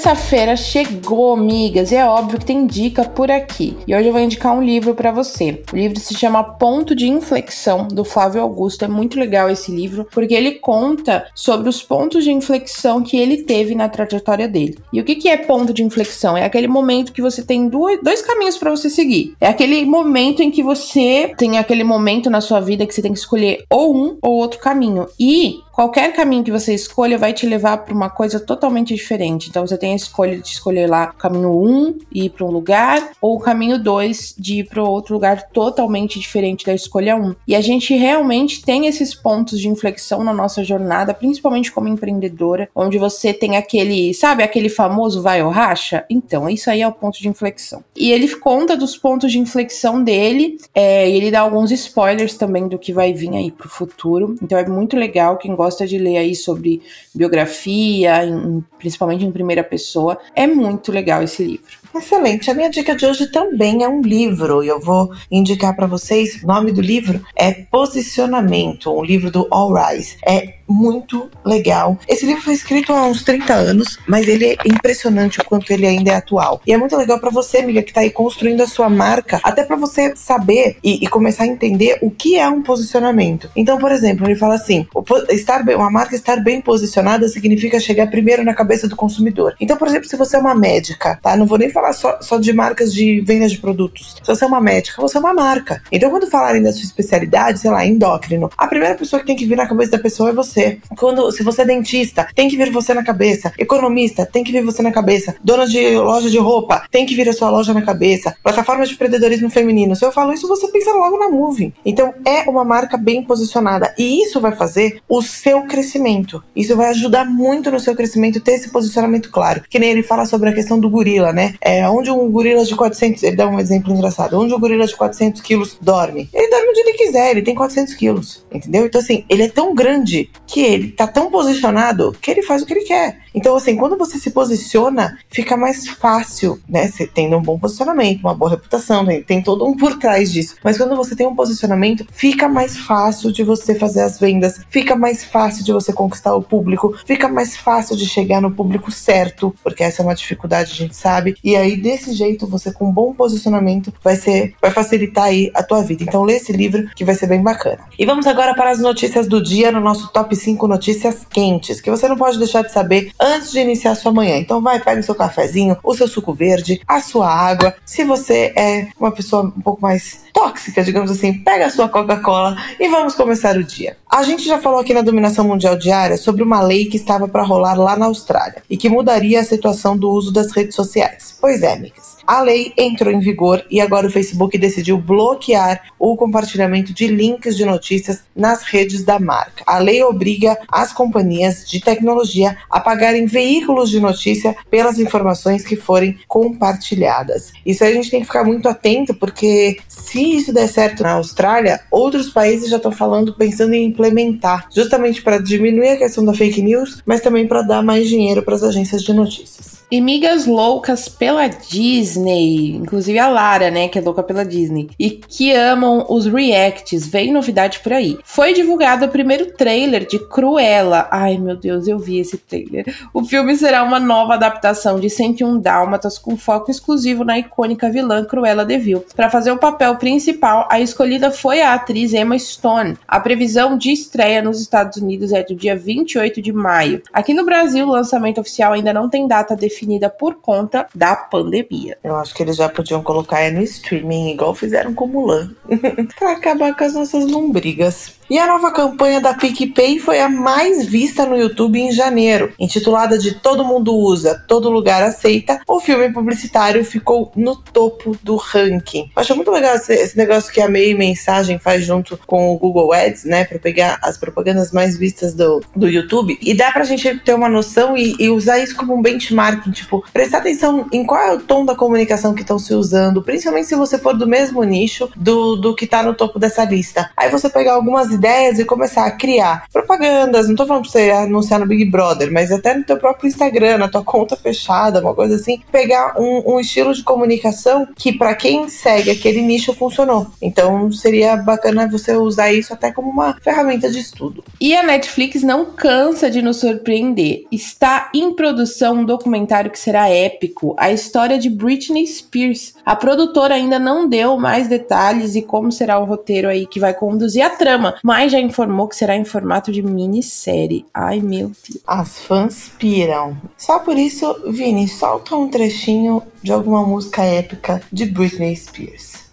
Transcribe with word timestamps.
Terça-feira 0.00 0.56
chegou, 0.56 1.34
amigas, 1.34 1.92
e 1.92 1.96
é 1.96 2.06
óbvio 2.06 2.38
que 2.38 2.46
tem 2.46 2.66
dica 2.66 3.04
por 3.04 3.30
aqui. 3.30 3.76
E 3.86 3.94
hoje 3.94 4.08
eu 4.08 4.12
vou 4.14 4.22
indicar 4.22 4.56
um 4.56 4.62
livro 4.62 4.94
para 4.94 5.12
você. 5.12 5.62
O 5.70 5.76
livro 5.76 6.00
se 6.00 6.14
chama 6.14 6.42
Ponto 6.42 6.94
de 6.94 7.06
Inflexão, 7.06 7.86
do 7.86 8.02
Flávio 8.02 8.40
Augusto. 8.40 8.82
É 8.82 8.88
muito 8.88 9.20
legal 9.20 9.50
esse 9.50 9.70
livro, 9.70 10.08
porque 10.10 10.32
ele 10.32 10.52
conta 10.52 11.26
sobre 11.34 11.68
os 11.68 11.82
pontos 11.82 12.24
de 12.24 12.32
inflexão 12.32 13.02
que 13.02 13.18
ele 13.18 13.42
teve 13.42 13.74
na 13.74 13.90
trajetória 13.90 14.48
dele. 14.48 14.78
E 14.90 15.02
o 15.02 15.04
que, 15.04 15.16
que 15.16 15.28
é 15.28 15.36
ponto 15.36 15.74
de 15.74 15.84
inflexão? 15.84 16.34
É 16.34 16.46
aquele 16.46 16.66
momento 16.66 17.12
que 17.12 17.20
você 17.20 17.42
tem 17.42 17.68
dois 17.68 18.22
caminhos 18.22 18.56
para 18.56 18.70
você 18.70 18.88
seguir. 18.88 19.34
É 19.38 19.48
aquele 19.48 19.84
momento 19.84 20.42
em 20.42 20.50
que 20.50 20.62
você 20.62 21.34
tem 21.36 21.58
aquele 21.58 21.84
momento 21.84 22.30
na 22.30 22.40
sua 22.40 22.60
vida 22.60 22.86
que 22.86 22.94
você 22.94 23.02
tem 23.02 23.12
que 23.12 23.18
escolher 23.18 23.64
ou 23.68 23.94
um 23.94 24.16
ou 24.22 24.38
outro 24.38 24.60
caminho. 24.60 25.06
E 25.20 25.60
qualquer 25.72 26.12
caminho 26.12 26.44
que 26.44 26.50
você 26.50 26.74
escolha 26.74 27.18
vai 27.18 27.32
te 27.32 27.46
levar 27.46 27.78
para 27.78 27.94
uma 27.94 28.10
coisa 28.10 28.38
totalmente 28.38 28.94
diferente. 28.94 29.48
Então 29.48 29.66
você 29.66 29.76
tem 29.76 29.92
a 29.92 29.96
escolha 29.96 30.38
de 30.38 30.48
escolher 30.48 30.88
lá 30.88 31.12
o 31.14 31.18
caminho 31.18 31.50
1 31.50 31.68
um, 31.68 31.98
e 32.12 32.24
ir 32.26 32.30
para 32.30 32.44
um 32.44 32.50
lugar, 32.50 33.12
ou 33.20 33.36
o 33.36 33.40
caminho 33.40 33.82
2 33.82 34.34
de 34.38 34.60
ir 34.60 34.68
para 34.68 34.82
outro 34.82 35.14
lugar 35.14 35.48
totalmente 35.50 36.18
diferente 36.18 36.64
da 36.66 36.74
escolha 36.74 37.16
1. 37.16 37.20
Um. 37.20 37.34
E 37.46 37.54
a 37.54 37.60
gente 37.60 37.94
realmente 37.94 38.62
tem 38.62 38.86
esses 38.86 39.14
pontos 39.14 39.60
de 39.60 39.68
inflexão 39.68 40.22
na 40.24 40.32
nossa 40.32 40.62
jornada, 40.64 41.14
principalmente 41.14 41.72
como 41.72 41.88
empreendedora, 41.88 42.68
onde 42.74 42.98
você 42.98 43.32
tem 43.32 43.56
aquele, 43.56 44.12
sabe, 44.14 44.42
aquele 44.42 44.68
famoso 44.68 45.22
vai 45.22 45.42
ou 45.42 45.50
racha? 45.50 46.04
Então, 46.08 46.48
isso 46.48 46.70
aí 46.70 46.82
é 46.82 46.88
o 46.88 46.92
ponto 46.92 47.20
de 47.20 47.28
inflexão. 47.28 47.82
E 47.96 48.10
ele 48.10 48.28
conta 48.36 48.76
dos 48.76 48.96
pontos 48.96 49.32
de 49.32 49.38
inflexão 49.38 50.02
dele, 50.02 50.58
é, 50.74 51.08
e 51.08 51.16
ele 51.16 51.30
dá 51.30 51.40
alguns 51.40 51.70
spoilers 51.70 52.34
também 52.34 52.68
do 52.68 52.78
que 52.78 52.92
vai 52.92 53.12
vir 53.12 53.34
aí 53.34 53.50
pro 53.50 53.68
futuro. 53.68 54.36
Então 54.42 54.58
é 54.58 54.66
muito 54.66 54.96
legal 54.96 55.36
quem 55.36 55.54
gosta 55.54 55.69
gosta 55.70 55.86
de 55.86 55.98
ler 55.98 56.18
aí 56.18 56.34
sobre 56.34 56.82
biografia, 57.14 58.24
em, 58.26 58.62
principalmente 58.76 59.24
em 59.24 59.30
primeira 59.30 59.62
pessoa, 59.62 60.18
é 60.34 60.46
muito 60.46 60.90
legal 60.90 61.22
esse 61.22 61.44
livro. 61.44 61.78
Excelente. 61.94 62.50
A 62.50 62.54
minha 62.54 62.70
dica 62.70 62.94
de 62.94 63.04
hoje 63.04 63.26
também 63.30 63.82
é 63.82 63.88
um 63.88 64.00
livro 64.00 64.62
e 64.62 64.68
eu 64.68 64.80
vou 64.80 65.10
indicar 65.30 65.74
para 65.74 65.86
vocês. 65.86 66.42
O 66.42 66.46
nome 66.46 66.72
do 66.72 66.80
livro 66.80 67.20
é 67.36 67.52
Posicionamento, 67.52 68.92
um 68.96 69.02
livro 69.02 69.30
do 69.30 69.46
All 69.50 69.72
Rise. 69.72 70.16
É 70.26 70.60
muito 70.70 71.28
legal. 71.44 71.98
Esse 72.08 72.24
livro 72.24 72.42
foi 72.42 72.54
escrito 72.54 72.92
há 72.92 73.04
uns 73.06 73.24
30 73.24 73.52
anos, 73.52 73.98
mas 74.06 74.28
ele 74.28 74.46
é 74.46 74.56
impressionante 74.64 75.40
o 75.40 75.44
quanto 75.44 75.72
ele 75.72 75.86
ainda 75.86 76.12
é 76.12 76.14
atual. 76.14 76.62
E 76.64 76.72
é 76.72 76.78
muito 76.78 76.96
legal 76.96 77.18
para 77.18 77.30
você, 77.30 77.58
amiga, 77.58 77.82
que 77.82 77.92
tá 77.92 78.00
aí 78.00 78.10
construindo 78.10 78.60
a 78.62 78.68
sua 78.68 78.88
marca, 78.88 79.40
até 79.42 79.64
para 79.64 79.76
você 79.76 80.14
saber 80.14 80.76
e, 80.82 81.04
e, 81.04 81.08
começar 81.08 81.42
a 81.42 81.48
entender 81.48 81.98
o 82.00 82.10
que 82.10 82.38
é 82.38 82.48
um 82.48 82.62
posicionamento. 82.62 83.50
Então, 83.56 83.78
por 83.78 83.90
exemplo, 83.90 84.26
ele 84.26 84.36
fala 84.36 84.54
assim: 84.54 84.86
estar 85.30 85.64
bem, 85.64 85.74
uma 85.74 85.90
marca 85.90 86.14
estar 86.14 86.36
bem 86.36 86.60
posicionada 86.60 87.28
significa 87.28 87.80
chegar 87.80 88.06
primeiro 88.08 88.44
na 88.44 88.54
cabeça 88.54 88.86
do 88.86 88.94
consumidor. 88.94 89.56
Então, 89.60 89.76
por 89.76 89.88
exemplo, 89.88 90.08
se 90.08 90.16
você 90.16 90.36
é 90.36 90.38
uma 90.38 90.54
médica, 90.54 91.18
tá? 91.20 91.36
Não 91.36 91.46
vou 91.46 91.58
nem 91.58 91.70
falar 91.70 91.79
só, 91.92 92.18
só 92.20 92.38
de 92.38 92.52
marcas 92.52 92.92
de 92.92 93.20
venda 93.22 93.48
de 93.48 93.58
produtos. 93.58 94.16
Se 94.22 94.26
você 94.26 94.44
é 94.44 94.48
uma 94.48 94.60
médica, 94.60 95.00
você 95.00 95.16
é 95.16 95.20
uma 95.20 95.34
marca. 95.34 95.82
Então, 95.90 96.10
quando 96.10 96.30
falarem 96.30 96.62
da 96.62 96.72
sua 96.72 96.82
especialidade, 96.82 97.60
sei 97.60 97.70
lá, 97.70 97.84
endócrino, 97.86 98.50
a 98.56 98.66
primeira 98.66 98.94
pessoa 98.94 99.20
que 99.20 99.26
tem 99.26 99.36
que 99.36 99.46
vir 99.46 99.56
na 99.56 99.66
cabeça 99.66 99.92
da 99.92 99.98
pessoa 99.98 100.30
é 100.30 100.32
você 100.32 100.50
você. 100.50 100.78
Quando, 100.98 101.30
se 101.30 101.42
você 101.42 101.62
é 101.62 101.64
dentista, 101.64 102.28
tem 102.34 102.48
que 102.48 102.56
vir 102.56 102.70
você 102.70 102.92
na 102.92 103.02
cabeça. 103.02 103.52
Economista, 103.58 104.26
tem 104.26 104.44
que 104.44 104.52
vir 104.52 104.62
você 104.62 104.82
na 104.82 104.90
cabeça. 104.90 105.36
Dona 105.42 105.66
de 105.66 105.96
loja 105.96 106.28
de 106.28 106.38
roupa, 106.38 106.84
tem 106.90 107.06
que 107.06 107.14
vir 107.14 107.28
a 107.28 107.32
sua 107.32 107.50
loja 107.50 107.72
na 107.72 107.82
cabeça. 107.82 108.34
Plataforma 108.42 108.84
de 108.84 108.94
empreendedorismo 108.94 109.48
feminino. 109.50 109.94
Se 109.94 110.04
eu 110.04 110.12
falo 110.12 110.32
isso, 110.32 110.48
você 110.48 110.68
pensa 110.68 110.92
logo 110.92 111.18
na 111.18 111.30
Moving. 111.30 111.72
Então, 111.84 112.12
é 112.26 112.48
uma 112.48 112.64
marca 112.64 112.96
bem 112.96 113.22
posicionada. 113.22 113.94
E 113.98 114.22
isso 114.22 114.40
vai 114.40 114.52
fazer 114.52 115.00
o 115.08 115.22
seu 115.22 115.62
crescimento. 115.62 116.42
Isso 116.54 116.76
vai 116.76 116.88
ajudar 116.88 117.24
muito 117.24 117.70
no 117.70 117.80
seu 117.80 117.94
crescimento 117.94 118.40
ter 118.40 118.52
esse 118.52 118.70
posicionamento 118.70 119.30
claro. 119.30 119.62
Que 119.68 119.78
nem 119.78 119.90
ele 119.90 120.02
fala 120.02 120.24
sobre 120.24 120.48
a 120.48 120.52
questão 120.52 120.78
do 120.78 120.90
gorila, 120.90 121.32
né? 121.32 121.54
É, 121.60 121.69
onde 121.88 122.10
um 122.10 122.30
gorila 122.30 122.64
de 122.64 122.74
400, 122.74 123.22
ele 123.22 123.36
dá 123.36 123.46
um 123.46 123.58
exemplo 123.58 123.92
engraçado, 123.92 124.38
onde 124.38 124.54
um 124.54 124.58
gorila 124.58 124.86
de 124.86 124.96
400 124.96 125.40
quilos 125.40 125.76
dorme? 125.80 126.28
Ele 126.32 126.48
dorme 126.48 126.68
onde 126.68 126.80
ele 126.80 126.92
quiser, 126.94 127.30
ele 127.30 127.42
tem 127.42 127.54
400 127.54 127.94
quilos, 127.94 128.44
entendeu? 128.52 128.86
Então, 128.86 129.00
assim, 129.00 129.24
ele 129.28 129.42
é 129.42 129.48
tão 129.48 129.74
grande 129.74 130.30
que 130.46 130.60
ele 130.60 130.88
tá 130.92 131.06
tão 131.06 131.30
posicionado 131.30 132.16
que 132.20 132.30
ele 132.30 132.42
faz 132.42 132.62
o 132.62 132.66
que 132.66 132.72
ele 132.72 132.84
quer. 132.84 133.18
Então, 133.34 133.54
assim, 133.56 133.76
quando 133.76 133.96
você 133.96 134.18
se 134.18 134.30
posiciona, 134.30 135.18
fica 135.28 135.56
mais 135.56 135.88
fácil, 135.88 136.60
né? 136.68 136.88
Você 136.88 137.06
tendo 137.06 137.36
um 137.36 137.42
bom 137.42 137.58
posicionamento, 137.58 138.20
uma 138.20 138.34
boa 138.34 138.50
reputação, 138.50 139.04
tem, 139.06 139.22
tem 139.22 139.42
todo 139.42 139.66
um 139.66 139.76
por 139.76 139.98
trás 139.98 140.32
disso. 140.32 140.56
Mas 140.64 140.76
quando 140.76 140.96
você 140.96 141.14
tem 141.14 141.26
um 141.26 141.34
posicionamento, 141.34 142.06
fica 142.10 142.48
mais 142.48 142.76
fácil 142.76 143.32
de 143.32 143.42
você 143.42 143.74
fazer 143.74 144.02
as 144.02 144.18
vendas, 144.18 144.60
fica 144.68 144.96
mais 144.96 145.24
fácil 145.24 145.64
de 145.64 145.72
você 145.72 145.92
conquistar 145.92 146.34
o 146.34 146.42
público, 146.42 146.96
fica 147.06 147.28
mais 147.28 147.56
fácil 147.56 147.96
de 147.96 148.06
chegar 148.06 148.40
no 148.40 148.50
público 148.50 148.90
certo, 148.90 149.54
porque 149.62 149.82
essa 149.82 150.02
é 150.02 150.04
uma 150.04 150.14
dificuldade, 150.14 150.72
a 150.72 150.76
gente 150.76 150.96
sabe. 150.96 151.36
E 151.42 151.56
aí, 151.60 151.76
desse 151.76 152.12
jeito, 152.12 152.46
você 152.46 152.72
com 152.72 152.88
um 152.88 152.92
bom 152.92 153.12
posicionamento 153.12 153.92
vai 154.02 154.16
ser, 154.16 154.54
vai 154.60 154.70
facilitar 154.70 155.24
aí 155.24 155.50
a 155.54 155.62
tua 155.62 155.82
vida. 155.82 156.02
Então, 156.02 156.22
lê 156.22 156.36
esse 156.36 156.52
livro 156.52 156.88
que 156.94 157.04
vai 157.04 157.14
ser 157.14 157.26
bem 157.26 157.42
bacana. 157.42 157.80
E 157.98 158.04
vamos 158.04 158.26
agora 158.26 158.54
para 158.54 158.70
as 158.70 158.78
notícias 158.78 159.26
do 159.26 159.42
dia 159.42 159.70
no 159.70 159.80
nosso 159.80 160.12
top 160.12 160.34
5 160.34 160.66
notícias 160.66 161.26
quentes, 161.28 161.80
que 161.80 161.90
você 161.90 162.08
não 162.08 162.16
pode 162.16 162.38
deixar 162.38 162.62
de 162.62 162.72
saber 162.72 163.12
antes 163.20 163.50
de 163.52 163.60
iniciar 163.60 163.94
sua 163.94 164.12
manhã. 164.12 164.36
Então 164.36 164.60
vai, 164.60 164.80
pega 164.80 165.00
o 165.00 165.04
seu 165.04 165.14
cafezinho, 165.14 165.76
o 165.82 165.94
seu 165.94 166.08
suco 166.08 166.32
verde, 166.32 166.80
a 166.86 167.00
sua 167.00 167.28
água. 167.28 167.74
Se 167.84 168.04
você 168.04 168.52
é 168.56 168.88
uma 168.98 169.12
pessoa 169.12 169.44
um 169.44 169.60
pouco 169.60 169.82
mais 169.82 170.24
tóxica, 170.32 170.82
digamos 170.82 171.10
assim, 171.10 171.34
pega 171.34 171.66
a 171.66 171.70
sua 171.70 171.88
Coca-Cola 171.88 172.56
e 172.78 172.88
vamos 172.88 173.14
começar 173.14 173.56
o 173.56 173.64
dia. 173.64 173.96
A 174.10 174.22
gente 174.22 174.44
já 174.44 174.58
falou 174.58 174.80
aqui 174.80 174.94
na 174.94 175.02
Dominação 175.02 175.46
Mundial 175.46 175.76
Diária 175.76 176.16
sobre 176.16 176.42
uma 176.42 176.60
lei 176.60 176.86
que 176.86 176.96
estava 176.96 177.28
para 177.28 177.42
rolar 177.42 177.74
lá 177.74 177.96
na 177.96 178.06
Austrália 178.06 178.62
e 178.68 178.76
que 178.76 178.88
mudaria 178.88 179.40
a 179.40 179.44
situação 179.44 179.96
do 179.96 180.10
uso 180.10 180.32
das 180.32 180.50
redes 180.52 180.74
sociais. 180.74 181.36
Pois 181.40 181.49
é, 181.62 181.72
amigas. 181.72 182.19
A 182.30 182.42
lei 182.42 182.72
entrou 182.78 183.12
em 183.12 183.18
vigor 183.18 183.64
e 183.68 183.80
agora 183.80 184.06
o 184.06 184.10
Facebook 184.10 184.56
decidiu 184.56 184.96
bloquear 184.96 185.82
o 185.98 186.16
compartilhamento 186.16 186.94
de 186.94 187.08
links 187.08 187.56
de 187.56 187.64
notícias 187.64 188.22
nas 188.36 188.62
redes 188.62 189.02
da 189.02 189.18
marca. 189.18 189.64
A 189.66 189.78
lei 189.78 190.00
obriga 190.04 190.56
as 190.70 190.92
companhias 190.92 191.68
de 191.68 191.80
tecnologia 191.80 192.56
a 192.70 192.78
pagarem 192.78 193.26
veículos 193.26 193.90
de 193.90 193.98
notícia 193.98 194.54
pelas 194.70 195.00
informações 195.00 195.64
que 195.64 195.74
forem 195.74 196.20
compartilhadas. 196.28 197.50
Isso 197.66 197.82
a 197.82 197.90
gente 197.90 198.08
tem 198.08 198.20
que 198.20 198.26
ficar 198.26 198.44
muito 198.44 198.68
atento 198.68 199.12
porque 199.12 199.78
se 199.88 200.36
isso 200.36 200.52
der 200.52 200.68
certo 200.68 201.02
na 201.02 201.14
Austrália, 201.14 201.80
outros 201.90 202.30
países 202.30 202.70
já 202.70 202.76
estão 202.76 202.92
falando, 202.92 203.34
pensando 203.34 203.74
em 203.74 203.86
implementar, 203.86 204.68
justamente 204.72 205.20
para 205.20 205.42
diminuir 205.42 205.88
a 205.88 205.98
questão 205.98 206.24
da 206.24 206.32
fake 206.32 206.62
news, 206.62 207.02
mas 207.04 207.22
também 207.22 207.48
para 207.48 207.62
dar 207.62 207.82
mais 207.82 208.08
dinheiro 208.08 208.44
para 208.44 208.54
as 208.54 208.62
agências 208.62 209.02
de 209.02 209.12
notícias. 209.12 209.80
E 209.92 210.00
migas 210.00 210.46
loucas 210.46 211.08
pela 211.08 211.48
Disney, 211.48 212.19
inclusive 212.28 213.18
a 213.18 213.28
Lara, 213.28 213.70
né, 213.70 213.88
que 213.88 213.98
é 213.98 214.02
louca 214.02 214.22
pela 214.22 214.44
Disney, 214.44 214.90
e 214.98 215.10
que 215.10 215.52
amam 215.52 216.06
os 216.08 216.26
reacts, 216.26 217.06
vem 217.06 217.32
novidade 217.32 217.80
por 217.80 217.92
aí. 217.92 218.18
Foi 218.24 218.52
divulgado 218.52 219.06
o 219.06 219.08
primeiro 219.08 219.52
trailer 219.52 220.06
de 220.06 220.18
Cruella. 220.18 221.08
Ai, 221.10 221.38
meu 221.38 221.56
Deus, 221.56 221.86
eu 221.86 221.98
vi 221.98 222.18
esse 222.18 222.36
trailer. 222.36 222.84
O 223.12 223.24
filme 223.24 223.56
será 223.56 223.82
uma 223.82 224.00
nova 224.00 224.34
adaptação 224.34 224.98
de 224.98 225.08
101 225.08 225.58
Dálmatas 225.60 226.18
com 226.18 226.36
foco 226.36 226.70
exclusivo 226.70 227.24
na 227.24 227.38
icônica 227.38 227.90
vilã 227.90 228.24
Cruella 228.24 228.64
de 228.64 228.78
Vil. 228.78 229.04
Para 229.14 229.30
fazer 229.30 229.50
o 229.50 229.58
papel 229.58 229.96
principal, 229.96 230.66
a 230.70 230.80
escolhida 230.80 231.30
foi 231.30 231.60
a 231.60 231.74
atriz 231.74 232.12
Emma 232.12 232.38
Stone. 232.38 232.96
A 233.06 233.20
previsão 233.20 233.76
de 233.76 233.92
estreia 233.92 234.42
nos 234.42 234.60
Estados 234.60 234.98
Unidos 234.98 235.32
é 235.32 235.42
do 235.42 235.54
dia 235.54 235.76
28 235.76 236.42
de 236.42 236.52
maio. 236.52 237.02
Aqui 237.12 237.34
no 237.34 237.44
Brasil, 237.44 237.86
o 237.86 237.92
lançamento 237.92 238.40
oficial 238.40 238.72
ainda 238.72 238.92
não 238.92 239.08
tem 239.08 239.26
data 239.26 239.56
definida 239.56 240.08
por 240.08 240.36
conta 240.36 240.86
da 240.94 241.14
pandemia. 241.14 241.98
Eu 242.10 242.16
acho 242.16 242.34
que 242.34 242.42
eles 242.42 242.56
já 242.56 242.68
podiam 242.68 243.04
colocar 243.04 243.48
no 243.52 243.62
streaming, 243.62 244.32
igual 244.32 244.52
fizeram 244.52 244.92
com 244.92 245.06
Mulan, 245.06 245.54
para 246.18 246.32
acabar 246.32 246.76
com 246.76 246.82
as 246.82 246.92
nossas 246.92 247.24
lombrigas. 247.24 248.19
E 248.30 248.38
a 248.38 248.46
nova 248.46 248.70
campanha 248.70 249.20
da 249.20 249.34
PicPay 249.34 249.98
foi 249.98 250.20
a 250.20 250.28
mais 250.28 250.86
vista 250.86 251.26
no 251.26 251.36
YouTube 251.36 251.80
em 251.80 251.90
janeiro, 251.90 252.52
intitulada 252.60 253.18
de 253.18 253.34
Todo 253.34 253.64
Mundo 253.64 253.92
Usa, 253.92 254.40
Todo 254.46 254.70
Lugar 254.70 255.02
Aceita. 255.02 255.60
O 255.66 255.80
filme 255.80 256.12
publicitário 256.12 256.84
ficou 256.84 257.32
no 257.34 257.56
topo 257.56 258.16
do 258.22 258.36
ranking. 258.36 259.10
Eu 259.16 259.20
acho 259.20 259.34
muito 259.34 259.50
legal 259.50 259.74
esse, 259.74 260.16
negócio 260.16 260.52
que 260.52 260.60
a 260.60 260.68
Meio 260.68 260.96
Mensagem 260.96 261.58
faz 261.58 261.84
junto 261.84 262.16
com 262.24 262.54
o 262.54 262.56
Google 262.56 262.92
Ads, 262.92 263.24
né, 263.24 263.44
para 263.44 263.58
pegar 263.58 263.98
as 264.00 264.16
propagandas 264.16 264.70
mais 264.70 264.96
vistas 264.96 265.34
do, 265.34 265.60
do 265.74 265.88
YouTube. 265.88 266.38
E 266.40 266.54
dá 266.54 266.70
pra 266.70 266.84
gente 266.84 267.12
ter 267.24 267.34
uma 267.34 267.48
noção 267.48 267.96
e, 267.96 268.14
e 268.16 268.30
usar 268.30 268.60
isso 268.60 268.76
como 268.76 268.94
um 268.94 269.02
benchmarking, 269.02 269.72
tipo, 269.72 270.04
prestar 270.12 270.38
atenção 270.38 270.86
em 270.92 271.04
qual 271.04 271.20
é 271.20 271.32
o 271.32 271.40
tom 271.40 271.64
da 271.64 271.74
comunicação 271.74 272.32
que 272.32 272.42
estão 272.42 272.60
se 272.60 272.74
usando, 272.74 273.24
principalmente 273.24 273.66
se 273.66 273.74
você 273.74 273.98
for 273.98 274.16
do 274.16 274.24
mesmo 274.24 274.62
nicho 274.62 275.10
do, 275.16 275.56
do 275.56 275.74
que 275.74 275.84
tá 275.84 276.04
no 276.04 276.14
topo 276.14 276.38
dessa 276.38 276.64
lista. 276.64 277.10
Aí 277.16 277.28
você 277.28 277.50
pegar 277.50 277.72
algumas 277.72 278.19
ideias 278.20 278.58
e 278.58 278.66
começar 278.66 279.06
a 279.06 279.10
criar 279.10 279.64
propagandas, 279.72 280.46
não 280.46 280.54
tô 280.54 280.66
falando 280.66 280.82
pra 280.82 280.92
você 280.92 281.10
anunciar 281.10 281.58
no 281.58 281.66
Big 281.66 281.86
Brother, 281.86 282.30
mas 282.30 282.52
até 282.52 282.74
no 282.74 282.84
teu 282.84 282.98
próprio 282.98 283.28
Instagram, 283.28 283.78
na 283.78 283.88
tua 283.88 284.04
conta 284.04 284.36
fechada, 284.36 285.00
uma 285.00 285.14
coisa 285.14 285.36
assim, 285.36 285.62
pegar 285.72 286.20
um, 286.20 286.54
um 286.54 286.60
estilo 286.60 286.92
de 286.92 287.02
comunicação 287.02 287.88
que 287.96 288.12
para 288.12 288.34
quem 288.34 288.68
segue 288.68 289.10
aquele 289.10 289.40
nicho 289.40 289.72
funcionou. 289.72 290.26
Então 290.42 290.92
seria 290.92 291.34
bacana 291.36 291.88
você 291.88 292.14
usar 292.14 292.52
isso 292.52 292.74
até 292.74 292.92
como 292.92 293.08
uma 293.08 293.34
ferramenta 293.40 293.90
de 293.90 293.98
estudo. 293.98 294.44
E 294.60 294.76
a 294.76 294.82
Netflix 294.82 295.42
não 295.42 295.64
cansa 295.64 296.30
de 296.30 296.42
nos 296.42 296.58
surpreender. 296.58 297.44
Está 297.50 298.10
em 298.14 298.34
produção 298.34 298.96
um 298.96 299.04
documentário 299.04 299.70
que 299.70 299.78
será 299.78 300.10
épico, 300.10 300.74
a 300.78 300.92
história 300.92 301.38
de 301.38 301.48
Britney 301.48 302.06
Spears. 302.06 302.74
A 302.84 302.94
produtora 302.94 303.54
ainda 303.54 303.78
não 303.78 304.06
deu 304.06 304.36
mais 304.36 304.68
detalhes 304.68 305.34
e 305.34 305.42
como 305.42 305.72
será 305.72 305.98
o 305.98 306.04
roteiro 306.04 306.48
aí 306.48 306.66
que 306.66 306.78
vai 306.78 306.92
conduzir 306.92 307.42
a 307.42 307.50
trama, 307.50 307.94
mas 308.10 308.32
já 308.32 308.40
informou 308.40 308.88
que 308.88 308.96
será 308.96 309.14
em 309.14 309.24
formato 309.24 309.70
de 309.70 309.80
minissérie. 309.82 310.84
Ai 310.92 311.20
meu 311.20 311.46
Deus. 311.46 311.80
As 311.86 312.18
fãs 312.18 312.68
piram. 312.76 313.36
Só 313.56 313.78
por 313.78 313.96
isso, 313.96 314.50
Vini, 314.50 314.88
solta 314.88 315.36
um 315.36 315.48
trechinho 315.48 316.20
de 316.42 316.50
alguma 316.50 316.82
música 316.84 317.22
épica 317.22 317.80
de 317.92 318.06
Britney 318.06 318.56
Spears. 318.56 319.30